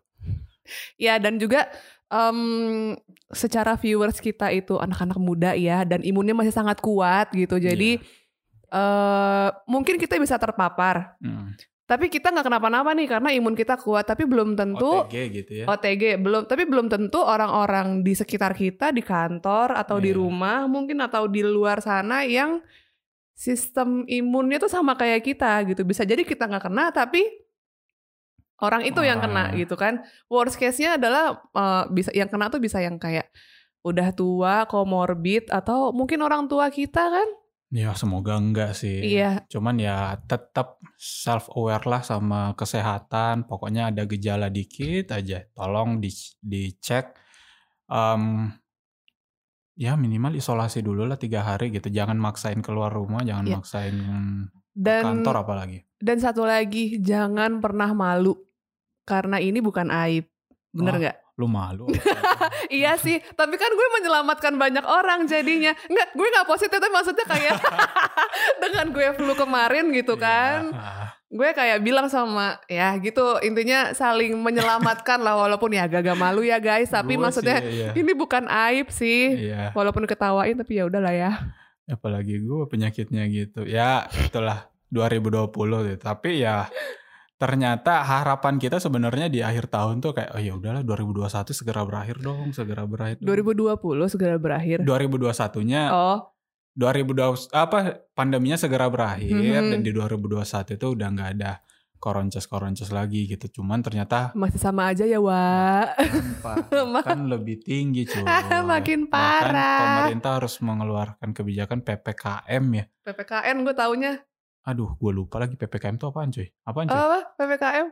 Ya 0.96 1.20
dan 1.20 1.36
juga 1.36 1.68
em, 2.08 2.96
secara 3.30 3.76
viewers 3.76 4.24
kita 4.24 4.48
itu 4.56 4.80
anak-anak 4.80 5.20
muda 5.20 5.52
ya 5.52 5.84
dan 5.84 6.00
imunnya 6.02 6.32
masih 6.32 6.56
sangat 6.56 6.80
kuat 6.80 7.36
gitu. 7.36 7.60
Jadi 7.60 8.00
eh 8.72 9.50
mungkin 9.68 10.00
kita 10.00 10.16
bisa 10.16 10.40
terpapar. 10.40 11.20
Hmm. 11.20 11.52
Tapi 11.84 12.08
kita 12.08 12.32
nggak 12.32 12.48
kenapa-napa 12.48 12.96
nih 12.96 13.08
karena 13.12 13.36
imun 13.36 13.52
kita 13.52 13.76
kuat. 13.76 14.08
Tapi 14.08 14.24
belum 14.24 14.56
tentu 14.56 15.04
OTG 15.04 15.16
gitu 15.36 15.52
ya. 15.60 15.66
OTG 15.68 16.24
belum. 16.24 16.48
Tapi 16.48 16.64
belum 16.64 16.88
tentu 16.88 17.20
orang-orang 17.20 18.00
di 18.00 18.16
sekitar 18.16 18.56
kita 18.56 18.96
di 18.96 19.04
kantor 19.04 19.76
atau 19.76 20.00
di 20.00 20.16
Iya. 20.16 20.24
rumah 20.24 20.72
mungkin 20.72 21.04
atau 21.04 21.28
di 21.28 21.44
luar 21.44 21.84
sana 21.84 22.24
yang 22.24 22.64
sistem 23.42 24.06
imunnya 24.06 24.62
tuh 24.62 24.70
sama 24.70 24.94
kayak 24.94 25.26
kita 25.26 25.66
gitu. 25.66 25.82
Bisa 25.82 26.06
jadi 26.06 26.22
kita 26.22 26.46
nggak 26.46 26.70
kena 26.70 26.94
tapi 26.94 27.26
orang 28.62 28.86
itu 28.86 29.02
yang 29.02 29.18
kena 29.18 29.50
gitu 29.58 29.74
kan. 29.74 30.06
Worst 30.30 30.62
case-nya 30.62 31.02
adalah 31.02 31.42
eh, 31.42 31.84
bisa 31.90 32.14
yang 32.14 32.30
kena 32.30 32.54
tuh 32.54 32.62
bisa 32.62 32.78
yang 32.78 33.02
kayak 33.02 33.34
udah 33.82 34.14
tua, 34.14 34.70
comorbid 34.70 35.50
atau 35.50 35.90
mungkin 35.90 36.22
orang 36.22 36.46
tua 36.46 36.70
kita 36.70 37.02
kan. 37.02 37.30
Ya 37.72 37.96
semoga 37.98 38.36
enggak 38.38 38.76
sih. 38.78 39.00
Iya, 39.16 39.48
Cuman 39.48 39.80
ya 39.80 40.20
tetap 40.28 40.78
self 41.00 41.48
aware 41.56 41.88
lah 41.88 42.04
sama 42.04 42.52
kesehatan. 42.54 43.48
Pokoknya 43.48 43.90
ada 43.90 44.04
gejala 44.06 44.52
dikit 44.52 45.10
aja, 45.16 45.48
tolong 45.56 46.04
di 46.04 46.12
dicek. 46.44 47.16
Em, 47.88 48.52
ya 49.82 49.98
minimal 49.98 50.38
isolasi 50.38 50.80
dulu 50.80 51.04
lah 51.04 51.18
tiga 51.18 51.42
hari 51.42 51.74
gitu. 51.74 51.90
Jangan 51.90 52.14
maksain 52.16 52.62
keluar 52.62 52.94
rumah, 52.94 53.26
jangan 53.26 53.44
Iya. 53.44 53.56
maksain 53.58 53.96
ke 53.98 54.14
Dan 54.72 55.04
kantor 55.04 55.36
apalagi. 55.42 55.82
dan 55.98 56.18
satu 56.18 56.46
lagi, 56.46 57.02
jangan 57.02 57.58
pernah 57.58 57.90
malu 57.92 58.38
karena 59.04 59.42
ini 59.42 59.58
bukan 59.58 59.90
aib. 59.90 60.30
Bener 60.70 60.94
Wah. 60.94 61.00
nggak? 61.02 61.18
Lu 61.36 61.48
malu. 61.50 61.90
Iya 62.72 62.96
sih, 62.96 63.20
tapi 63.36 63.60
kan 63.60 63.68
gue 63.68 63.88
menyelamatkan 64.00 64.56
banyak 64.56 64.86
orang 64.86 65.26
jadinya. 65.26 65.76
Enggak, 65.90 66.16
gue 66.16 66.24
nggak 66.24 66.48
positif, 66.48 66.72
tapi 66.72 66.88
maksudnya 66.88 67.26
kayak 67.28 67.60
dengan 68.64 68.86
gue 68.92 69.08
flu 69.12 69.34
kemarin 69.36 69.92
gitu 69.92 70.16
kan. 70.16 70.72
Iya. 70.72 71.20
Gue 71.32 71.56
kayak 71.56 71.80
bilang 71.80 72.12
sama 72.12 72.60
ya 72.68 72.92
gitu, 73.00 73.40
intinya 73.40 73.96
saling 73.96 74.36
menyelamatkan 74.36 75.24
lah 75.24 75.40
walaupun 75.40 75.72
ya 75.72 75.88
agak 75.88 76.20
malu 76.20 76.44
ya 76.44 76.60
guys, 76.60 76.92
tapi 76.96 77.16
Gue 77.16 77.24
maksudnya 77.24 77.64
sih, 77.64 77.72
iya. 77.72 77.90
ini 77.96 78.12
bukan 78.12 78.52
aib 78.52 78.92
sih. 78.92 79.48
Iya. 79.48 79.72
Walaupun 79.72 80.04
ketawain 80.04 80.60
tapi 80.60 80.78
ya 80.78 80.92
udahlah 80.92 81.16
ya. 81.16 81.32
apalagi 81.92 82.40
gue 82.40 82.72
penyakitnya 82.72 83.28
gitu 83.28 83.68
ya 83.68 84.08
itulah 84.24 84.72
2020 84.96 85.52
gitu 85.92 86.00
tapi 86.00 86.40
ya 86.40 86.72
ternyata 87.36 88.06
harapan 88.06 88.62
kita 88.62 88.78
sebenarnya 88.78 89.26
di 89.26 89.42
akhir 89.42 89.68
tahun 89.68 89.98
tuh 89.98 90.14
kayak 90.14 90.38
oh 90.38 90.40
ya 90.40 90.54
udahlah 90.56 90.86
2021 90.86 91.52
segera 91.52 91.82
berakhir 91.84 92.22
dong 92.22 92.54
segera 92.54 92.86
berakhir 92.86 93.18
dong. 93.20 93.28
2020 93.28 94.14
segera 94.14 94.36
berakhir. 94.38 94.86
2021 94.86 95.66
nya 95.66 95.90
Oh, 95.90 96.31
2020 96.74 97.52
apa 97.52 97.78
pandeminya 98.12 98.56
segera 98.56 98.88
berakhir 98.88 99.32
Mhm. 99.32 99.72
dan 99.72 99.80
di 99.82 99.92
2021 99.92 100.74
itu 100.74 100.88
udah 100.90 101.08
nggak 101.10 101.30
ada 101.36 101.52
koronces-koronces 102.02 102.90
lagi 102.90 103.28
gitu 103.28 103.62
cuman 103.62 103.80
ternyata 103.80 104.34
masih 104.34 104.58
sama 104.58 104.90
aja 104.90 105.06
ya. 105.06 105.22
Pak, 105.22 105.94
kan 107.06 107.20
lebih 107.26 107.62
tinggi 107.62 108.04
cuy 108.04 108.26
Makin 108.74 109.06
Bahkan 109.06 109.12
parah. 109.12 109.80
pemerintah 110.02 110.32
harus 110.36 110.58
mengeluarkan 110.60 111.30
kebijakan 111.30 111.80
PPKM 111.80 112.64
ya 112.74 112.86
PPKN 113.02 113.56
gue 113.62 113.76
taunya. 113.76 114.14
Aduh, 114.62 114.94
gue 114.96 115.12
lupa 115.12 115.38
lagi 115.38 115.54
PPKM 115.56 115.96
itu 115.96 116.06
apaan 116.06 116.30
cuy? 116.30 116.46
Apaan 116.62 116.86
cuy? 116.86 116.94
Apa? 116.96 117.20
PPKM? 117.36 117.88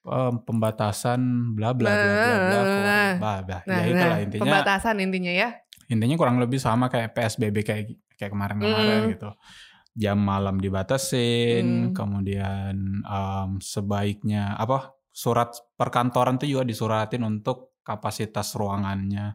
Em, 0.00 0.34
pembatasan 0.40 1.20
bla 1.52 1.70
bla 1.70 1.90
bla 1.90 1.94
bla 1.94 2.14
bla 2.14 2.62
Nah, 2.82 3.10
bla 3.14 3.34
bla. 3.40 3.58
Nah, 3.64 3.76
ya 3.76 3.86
itulah 3.88 4.06
nah, 4.08 4.18
intinya. 4.20 4.42
pembatasan 4.42 4.94
intinya 4.98 5.30
ya. 5.32 5.48
Intinya 5.88 6.16
kurang 6.16 6.36
lebih 6.38 6.60
sama 6.60 6.86
kayak 6.86 7.16
PSBB 7.16 7.56
kayak 7.64 7.84
kayak 8.14 8.32
kemarin-kemarin 8.32 9.08
Mm. 9.08 9.10
gitu. 9.16 9.30
Jam 9.98 10.18
malam 10.20 10.60
dibatasin, 10.60 11.90
Mm. 11.90 11.94
kemudian 11.96 12.74
em, 13.02 13.50
sebaiknya 13.58 14.54
apa? 14.54 14.92
Surat 15.10 15.50
perkantoran 15.74 16.38
tuh 16.38 16.46
juga 16.46 16.62
disuratin 16.62 17.24
untuk 17.24 17.74
kapasitas 17.82 18.52
ruangannya 18.54 19.34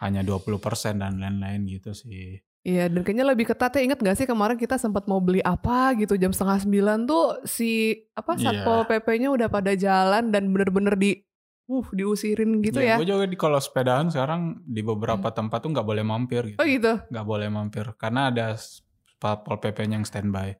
hanya 0.00 0.20
20% 0.24 0.98
dan 0.98 1.20
lain-lain 1.20 1.68
gitu 1.68 1.94
sih. 1.94 2.40
Iya, 2.64 2.88
dan 2.88 3.04
kayaknya 3.04 3.28
lebih 3.28 3.44
ketat 3.44 3.76
ya. 3.76 3.84
Ingat 3.84 4.00
gak 4.00 4.16
sih 4.16 4.24
kemarin 4.24 4.56
kita 4.56 4.80
sempat 4.80 5.04
mau 5.04 5.20
beli 5.20 5.44
apa 5.44 5.92
gitu 6.00 6.16
jam 6.16 6.32
setengah 6.32 6.64
sembilan 6.64 6.98
tuh 7.04 7.44
si 7.44 7.92
apa 8.16 8.34
Iya. 8.34 8.64
satpol 8.64 8.88
pp-nya 8.88 9.28
udah 9.28 9.48
pada 9.52 9.76
jalan 9.76 10.32
dan 10.32 10.48
bener-bener 10.48 10.96
di 10.96 11.20
uh 11.64 11.86
diusirin 11.96 12.60
gitu 12.60 12.80
ya. 12.80 13.00
Gue 13.00 13.08
juga 13.08 13.24
di 13.24 13.36
kalau 13.40 13.56
sepedaan 13.56 14.12
sekarang 14.12 14.60
di 14.68 14.84
beberapa 14.84 15.32
tempat 15.32 15.64
tuh 15.64 15.72
nggak 15.72 15.86
boleh 15.86 16.04
mampir 16.04 16.54
gitu. 16.54 16.60
Oh 16.60 16.66
gitu. 16.68 17.00
nggak 17.08 17.26
boleh 17.26 17.48
mampir 17.48 17.88
karena 17.96 18.28
ada 18.28 18.56
satpol 18.56 19.56
pp-nya 19.56 19.96
yang 20.00 20.06
standby. 20.06 20.52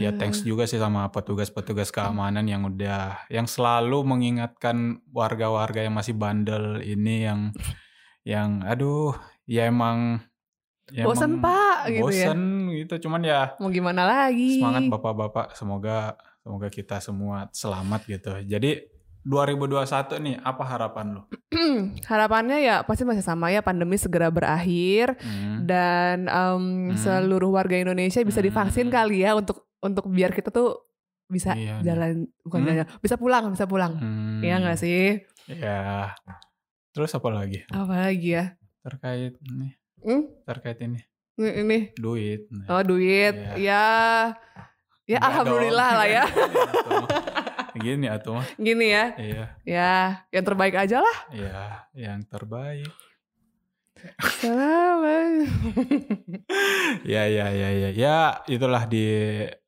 Ya 0.00 0.08
thanks 0.16 0.40
juga 0.40 0.64
sih 0.64 0.80
sama 0.80 1.04
petugas-petugas 1.12 1.92
keamanan 1.92 2.48
yang 2.48 2.64
udah 2.64 3.28
yang 3.28 3.44
selalu 3.44 4.00
mengingatkan 4.08 5.04
warga-warga 5.12 5.84
yang 5.84 5.92
masih 5.92 6.16
bandel 6.16 6.80
ini 6.80 7.28
yang 7.28 7.52
yang 8.24 8.64
aduh 8.64 9.12
ya 9.44 9.68
emang 9.68 10.24
ya 10.88 11.04
Bosen, 11.04 11.36
emang 11.36 11.44
Pak, 11.44 11.76
gitu 11.92 12.08
ya. 12.08 12.32
bosen 12.32 12.40
gitu 12.72 12.94
cuman 13.04 13.20
ya 13.20 13.42
Mau 13.60 13.68
gimana 13.68 14.08
lagi? 14.08 14.64
semangat 14.64 14.88
bapak-bapak 14.88 15.52
semoga 15.52 16.16
semoga 16.40 16.68
kita 16.72 16.96
semua 17.04 17.52
selamat 17.52 18.00
gitu. 18.08 18.32
Jadi 18.48 18.89
2021 19.22 19.84
nih 20.18 20.36
apa 20.38 20.64
harapan 20.64 21.06
lu? 21.12 21.22
Harapannya 22.10 22.56
ya 22.58 22.80
pasti 22.80 23.04
masih 23.04 23.20
sama 23.20 23.48
ya 23.48 23.60
pandemi 23.60 23.94
segera 23.94 24.28
berakhir 24.28 25.14
Hmm. 25.16 25.64
dan 25.64 26.24
em, 26.24 26.64
Hmm. 26.88 26.96
seluruh 26.96 27.50
warga 27.50 27.76
Indonesia 27.76 28.20
bisa 28.20 28.38
divaksin 28.38 28.88
Hmm. 28.88 28.94
kali 28.94 29.20
ya 29.20 29.34
untuk 29.34 29.68
untuk 29.78 30.06
biar 30.06 30.30
kita 30.30 30.48
tuh 30.48 30.88
bisa 31.26 31.52
Iya 31.52 31.78
nih. 31.78 31.84
jalan 31.84 32.10
bukan 32.40 32.58
Hmm. 32.58 32.68
jalan 32.70 32.86
bisa 32.98 33.14
pulang 33.14 33.44
bisa 33.50 33.64
pulang. 33.64 33.92
Hmm. 33.94 34.40
Iya 34.40 34.54
nggak 34.58 34.78
sih? 34.78 35.20
Ya. 35.46 36.16
Terus 36.90 37.12
apa 37.12 37.28
lagi? 37.28 37.62
Apa 37.68 38.08
lagi 38.08 38.28
ya? 38.32 38.56
Terkait 38.80 39.36
ini, 39.44 39.68
Hmm? 40.00 40.22
terkait 40.42 40.80
ini 40.80 41.00
Ini, 41.36 41.50
ini. 41.58 41.78
duit. 41.94 42.48
Oh 42.66 42.80
duit, 42.80 43.32
Iya. 43.32 43.52
ya, 43.54 43.84
ya 45.06 45.16
Enggak 45.16 45.22
alhamdulillah 45.26 45.88
dong. 45.88 45.98
lah 45.98 46.08
ya. 46.08 46.24
Gini 47.76 48.06
atuh 48.10 48.40
mah. 48.40 48.46
Gini 48.58 48.90
ya, 48.90 49.04
Iya, 49.14 49.44
ya 49.62 49.92
yang 50.30 50.44
terbaik 50.44 50.74
aja 50.74 50.98
lah. 50.98 51.16
iya, 51.30 51.62
yang 51.94 52.20
terbaik. 52.26 52.90
Selamat. 54.40 55.44
Ya, 57.06 57.24
ya, 57.28 57.52
ya, 57.52 57.68
ya. 57.72 57.90
Ya, 57.92 58.18
itulah 58.48 58.84
di 58.88 59.06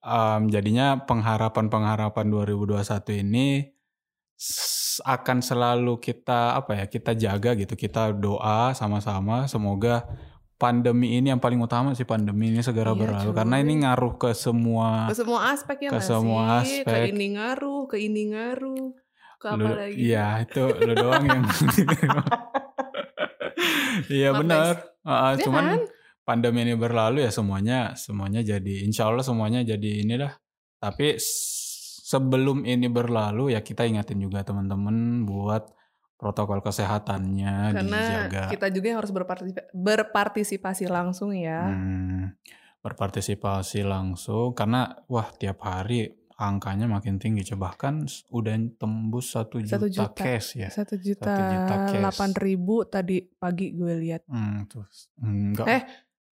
em, 0.01 0.43
jadinya 0.49 1.01
pengharapan-pengharapan 1.05 2.27
2021 2.29 3.23
ini 3.23 3.71
akan 5.05 5.39
selalu 5.41 6.01
kita 6.01 6.57
apa 6.59 6.77
ya? 6.77 6.85
Kita 6.89 7.13
jaga 7.15 7.55
gitu. 7.55 7.77
Kita 7.77 8.13
doa 8.13 8.73
sama-sama 8.73 9.47
semoga 9.47 10.05
pandemi 10.63 11.19
ini 11.19 11.35
yang 11.35 11.43
paling 11.43 11.59
utama 11.59 11.91
sih 11.99 12.07
pandemi 12.07 12.55
ini 12.55 12.63
segera 12.63 12.95
Iya, 12.95 13.03
berlalu 13.03 13.31
karena 13.35 13.57
ini 13.59 13.83
ngaruh 13.83 14.15
ke 14.15 14.31
semua 14.31 15.11
ke 15.11 15.19
semua 15.19 15.51
aspek 15.51 15.77
ya 15.83 15.91
Ke 15.91 15.99
semua 15.99 16.63
sih? 16.63 16.87
Ke 16.87 16.95
aspek. 16.95 17.11
ini 17.11 17.35
ngaruh, 17.35 17.91
ke 17.91 17.97
ini 17.99 18.23
ngaruh, 18.31 18.95
ke 19.43 19.47
apa 19.51 19.59
lu, 19.59 19.67
lagi? 19.75 19.99
Iya, 19.99 20.47
itu 20.47 20.63
lu 20.63 20.93
doang 20.95 21.25
yang 21.27 21.43
Iya 24.23 24.31
benar. 24.39 24.75
Iya 25.03 25.43
cuman 25.43 25.65
kan? 25.67 25.81
pandemi 26.23 26.63
ini 26.63 26.79
berlalu 26.79 27.27
ya 27.27 27.35
semuanya 27.35 27.99
semuanya 27.99 28.41
jadi 28.47 28.87
insya 28.87 29.11
Allah 29.11 29.27
semuanya 29.27 29.67
jadi 29.67 30.07
inilah. 30.07 30.39
Tapi 30.79 31.19
sebelum 32.07 32.63
ini 32.63 32.87
berlalu 32.87 33.59
ya 33.59 33.61
kita 33.67 33.83
ingatin 33.83 34.23
juga 34.23 34.47
teman-teman 34.47 35.27
buat 35.27 35.75
protokol 36.23 36.63
kesehatannya 36.63 37.55
Karena 37.75 37.99
dijaga. 37.99 38.43
kita 38.49 38.67
juga 38.71 38.87
yang 38.87 38.99
harus 39.03 39.11
berpartisipasi, 39.11 39.67
berpartisipasi 39.75 40.85
langsung 40.87 41.35
ya. 41.35 41.67
Hmm, 41.67 42.39
berpartisipasi 42.79 43.83
langsung 43.83 44.53
karena 44.53 45.03
wah 45.07 45.27
tiap 45.33 45.59
hari 45.61 46.07
angkanya 46.35 46.87
makin 46.87 47.19
tinggi 47.19 47.43
coba 47.45 47.71
bahkan 47.71 48.03
s- 48.05 48.23
udah 48.29 48.55
tembus 48.73 49.31
satu 49.31 49.59
juta, 49.59 49.87
juta. 49.87 50.15
case 50.17 50.59
ya. 50.59 50.71
Satu 50.71 50.95
juta 50.97 51.35
delapan 51.89 52.31
ribu 52.33 52.83
tadi 52.85 53.23
pagi 53.33 53.71
gue 53.71 53.95
lihat. 53.97 54.23
Hmm, 54.27 54.67
terus 54.67 55.11
enggak 55.17 55.67
Eh. 55.69 55.83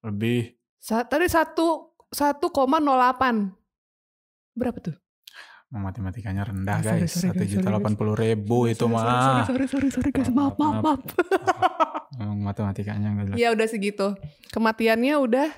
lebih 0.02 0.54
Sa- 0.76 1.02
tadi 1.04 1.26
satu 1.26 1.94
satu 2.06 2.50
koma 2.50 2.78
nol 2.78 2.94
delapan. 2.94 3.50
Berapa 4.50 4.78
tuh? 4.80 4.96
Matematikanya 5.72 6.42
rendah 6.42 6.76
Ah, 6.76 6.98
guys 6.98 7.14
satu 7.16 7.40
juta 7.40 7.62
delapan 7.64 7.94
puluh 7.94 8.12
ribu 8.12 8.66
itu 8.66 8.82
Sorry, 8.82 8.90
mah 8.92 9.46
Sorry, 9.46 9.66
sorry, 9.68 9.88
sorry, 9.88 9.88
sorry, 9.92 10.10
guys. 10.10 10.26
Maaf, 10.28 10.54
maaf, 10.56 10.76
maaf. 10.80 11.00
Emang 12.16 12.38
matematikanya 12.40 13.06
enggak 13.08 13.26
jelas 13.28 13.38
Ya 13.38 13.48
udah 13.50 13.66
segitu. 13.66 14.18
Kematiannya 14.48 15.14
udah 15.16 15.48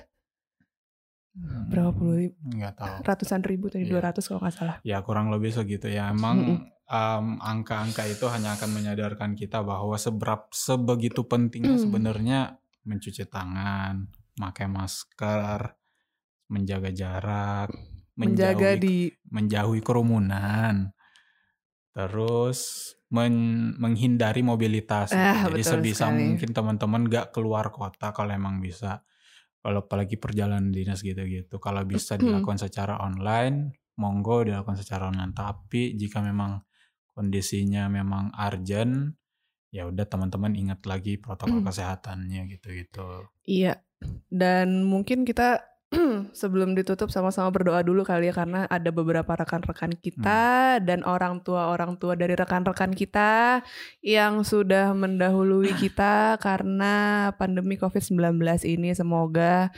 berapa 1.65 1.89
puluh 1.91 2.15
ribu? 2.19 2.37
nggak 2.47 2.73
tahu 2.75 2.95
Ratusan 3.01 3.41
ribu 3.41 3.65
tadi, 3.67 3.83
Iya. 3.83 4.05
200 4.05 4.21
kalau 4.23 4.39
nggak 4.39 4.53
salah. 4.53 4.77
ya 4.83 5.01
kurang 5.01 5.27
lebih 5.27 5.49
segitu 5.49 5.89
ya 5.89 6.07
emang 6.07 6.61
em, 6.83 7.27
angka-angka 7.41 8.05
itu 8.05 8.25
hanya 8.27 8.53
akan 8.53 8.69
menyadarkan 8.71 9.33
kita 9.33 9.59
bahwa 9.59 9.97
seberap 9.97 10.53
sebegitu 10.53 11.25
pentingnya 11.25 11.73
Hmm. 11.73 11.83
sebenarnya 11.83 12.39
mencuci 12.83 13.25
tangan 13.25 14.05
pakai 14.35 14.67
masker 14.67 15.59
menjaga 16.47 16.89
jarak 16.91 17.73
Menjaga 18.13 18.77
menjauhi 18.77 18.83
di 18.83 18.97
menjauhi 19.33 19.81
kerumunan, 19.81 20.93
terus 21.93 22.93
men- 23.13 23.77
menghindari 23.77 24.41
mobilitas. 24.41 25.13
Ah, 25.13 25.49
Jadi 25.49 25.61
sebisa 25.61 26.09
sekali. 26.09 26.33
mungkin 26.33 26.49
teman-teman 26.53 27.01
gak 27.09 27.33
keluar 27.33 27.69
kota 27.73 28.13
kalau 28.13 28.33
emang 28.33 28.61
bisa. 28.61 29.05
Kalau 29.63 29.87
apalagi 29.87 30.19
perjalanan 30.19 30.75
dinas 30.75 30.99
gitu-gitu, 30.99 31.55
kalau 31.57 31.87
bisa 31.87 32.19
dilakukan 32.19 32.59
secara 32.59 32.99
online, 32.99 33.71
monggo 33.95 34.43
dilakukan 34.43 34.75
secara 34.75 35.07
online. 35.07 35.31
Tapi 35.31 35.95
jika 35.95 36.19
memang 36.19 36.59
kondisinya 37.15 37.87
memang 37.87 38.35
urgent, 38.35 39.15
ya 39.71 39.87
udah 39.87 40.03
teman-teman 40.03 40.53
ingat 40.53 40.83
lagi 40.83 41.15
protokol 41.15 41.63
kesehatannya 41.63 42.45
gitu-gitu. 42.51 43.29
Iya. 43.47 43.79
Dan 44.27 44.83
mungkin 44.83 45.23
kita 45.23 45.63
sebelum 46.41 46.73
ditutup 46.73 47.13
sama-sama 47.13 47.53
berdoa 47.53 47.85
dulu 47.85 48.01
kali 48.01 48.29
ya 48.29 48.33
karena 48.33 48.65
ada 48.67 48.89
beberapa 48.89 49.29
rekan-rekan 49.37 49.93
kita 49.97 50.77
dan 50.81 51.05
orang 51.05 51.45
tua-orang 51.45 51.95
tua 52.01 52.17
dari 52.17 52.33
rekan-rekan 52.33 52.91
kita 52.97 53.61
yang 54.01 54.41
sudah 54.41 54.91
mendahului 54.97 55.71
kita 55.83 56.41
karena 56.41 57.29
pandemi 57.37 57.77
Covid-19 57.77 58.41
ini 58.65 58.91
semoga 58.97 59.69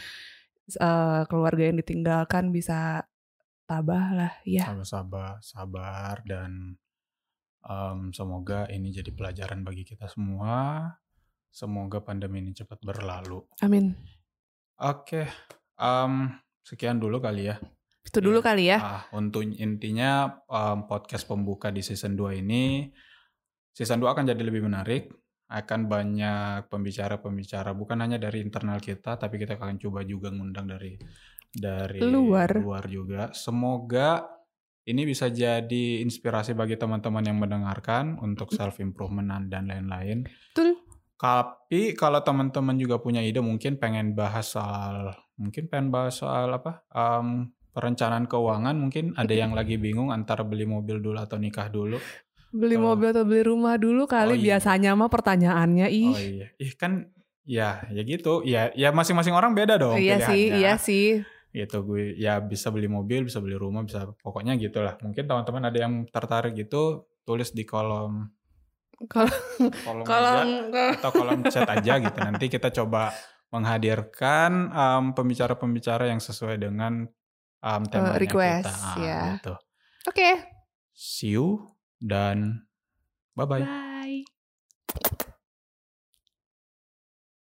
uh, 0.80 1.24
keluarga 1.28 1.64
yang 1.70 1.78
ditinggalkan 1.80 2.50
bisa 2.50 3.06
tabah 3.66 4.06
lah 4.14 4.34
ya. 4.46 4.70
Sabar-sabar, 4.70 5.42
sabar 5.42 6.16
dan 6.24 6.78
um, 7.66 8.14
semoga 8.14 8.70
ini 8.70 8.94
jadi 8.94 9.12
pelajaran 9.12 9.66
bagi 9.66 9.84
kita 9.84 10.06
semua. 10.10 10.90
Semoga 11.50 12.04
pandemi 12.04 12.44
ini 12.44 12.52
cepat 12.52 12.84
berlalu. 12.84 13.40
Amin. 13.64 13.96
Oke, 14.76 15.24
um, 15.78 16.30
sekian 16.62 16.98
dulu 16.98 17.20
kali 17.20 17.50
ya. 17.50 17.58
Itu 18.06 18.22
dulu 18.22 18.40
Ya, 18.40 18.46
kali 18.46 18.64
ya. 18.70 18.78
ah, 18.78 19.04
untuk 19.12 19.42
intinya 19.44 20.40
um, 20.46 20.86
podcast 20.86 21.26
pembuka 21.26 21.74
di 21.74 21.82
season 21.82 22.14
2 22.14 22.38
ini, 22.38 22.86
season 23.72 23.98
2 23.98 24.08
akan 24.08 24.26
jadi 24.30 24.42
lebih 24.42 24.62
menarik. 24.62 25.10
Akan 25.46 25.86
banyak 25.86 26.70
pembicara-pembicara, 26.74 27.74
bukan 27.74 28.02
hanya 28.02 28.18
dari 28.18 28.42
internal 28.42 28.82
kita, 28.82 29.14
tapi 29.16 29.38
kita 29.38 29.58
akan 29.58 29.78
coba 29.78 30.02
juga 30.02 30.34
ngundang 30.34 30.66
dari 30.66 30.98
dari 31.50 32.02
Luar. 32.02 32.86
juga. 32.90 33.30
Semoga 33.30 34.26
ini 34.86 35.02
bisa 35.02 35.30
jadi 35.30 36.02
inspirasi 36.02 36.54
bagi 36.54 36.78
teman-teman 36.78 37.26
yang 37.26 37.38
mendengarkan 37.38 38.18
untuk 38.22 38.54
self 38.54 38.78
improvement 38.78 39.50
dan 39.50 39.66
lain-lain. 39.66 40.26
Betul. 40.54 40.82
Tapi 41.16 41.96
kalau 41.96 42.20
teman-teman 42.20 42.76
juga 42.76 43.00
punya 43.00 43.20
ide 43.20 43.40
mungkin 43.40 43.76
pengen 43.76 44.12
bahas 44.12 44.52
soal 44.52 45.16
mungkin 45.36 45.68
pengen 45.68 45.88
bahas 45.90 46.16
soal 46.16 46.48
apa? 46.50 46.84
em, 46.90 47.50
perencanaan 47.72 48.24
keuangan 48.24 48.72
mungkin 48.74 49.12
ada 49.14 49.32
yang 49.32 49.52
lagi 49.58 49.76
bingung 49.76 50.10
antara 50.10 50.44
beli 50.44 50.64
mobil 50.64 51.00
dulu 51.00 51.16
atau 51.18 51.36
nikah 51.36 51.68
dulu. 51.68 52.00
Beli 52.52 52.76
Kalau- 52.76 52.88
mobil 52.90 53.08
atau 53.12 53.24
beli 53.24 53.44
rumah 53.44 53.76
dulu 53.76 54.04
kali 54.06 54.32
Oh, 54.32 54.38
iya. 54.38 54.56
biasanya 54.56 54.92
mah 54.94 55.08
pertanyaannya 55.08 55.88
ih. 55.90 56.08
Oh 56.08 56.20
iya. 56.20 56.48
Ih 56.56 56.72
kan 56.74 57.08
ya 57.44 57.84
ya 57.90 58.02
gitu. 58.02 58.44
Ya 58.44 58.72
ya 58.72 58.92
masing-masing 58.92 59.32
orang 59.32 59.52
beda 59.52 59.76
dong 59.76 59.96
iya 59.96 60.20
sih, 60.20 60.52
pilihannya. 60.52 60.60
iya 60.60 60.74
sih. 60.76 61.08
Gitu 61.52 61.78
gue 61.82 62.16
ya 62.16 62.40
bisa 62.40 62.68
beli 62.68 62.88
mobil, 62.88 63.24
bisa 63.24 63.40
beli 63.40 63.56
rumah, 63.56 63.84
bisa 63.84 64.08
pokoknya 64.20 64.56
gitulah. 64.56 64.96
Mungkin 65.00 65.24
teman-teman 65.24 65.68
ada 65.68 65.78
yang 65.78 66.04
tertarik 66.08 66.52
gitu 66.54 67.08
tulis 67.24 67.52
di 67.52 67.64
kolom 67.64 68.28
Kalau 69.12 69.32
kolom 69.84 70.06
kalau 70.10 70.42
aja. 70.42 70.86
atau 70.96 71.12
kolom 71.12 71.42
chat 71.52 71.68
aja 71.68 71.94
gitu. 72.00 72.18
Nanti 72.24 72.46
kita 72.48 72.72
coba 72.72 73.12
menghadirkan 73.52 74.72
em, 74.72 75.06
pembicara-pembicara 75.12 76.08
yang 76.10 76.24
sesuai 76.24 76.56
dengan 76.60 77.08
em, 77.64 77.84
temanya 77.92 78.20
request, 78.20 78.66
kita. 78.66 78.72
Ah, 78.72 78.96
ya. 79.00 79.20
gitu. 79.36 79.54
Oke. 80.08 80.30
See 80.96 81.36
you 81.36 81.68
dan 82.00 82.68
bye-bye. 83.36 83.64
Bye. 83.64 85.25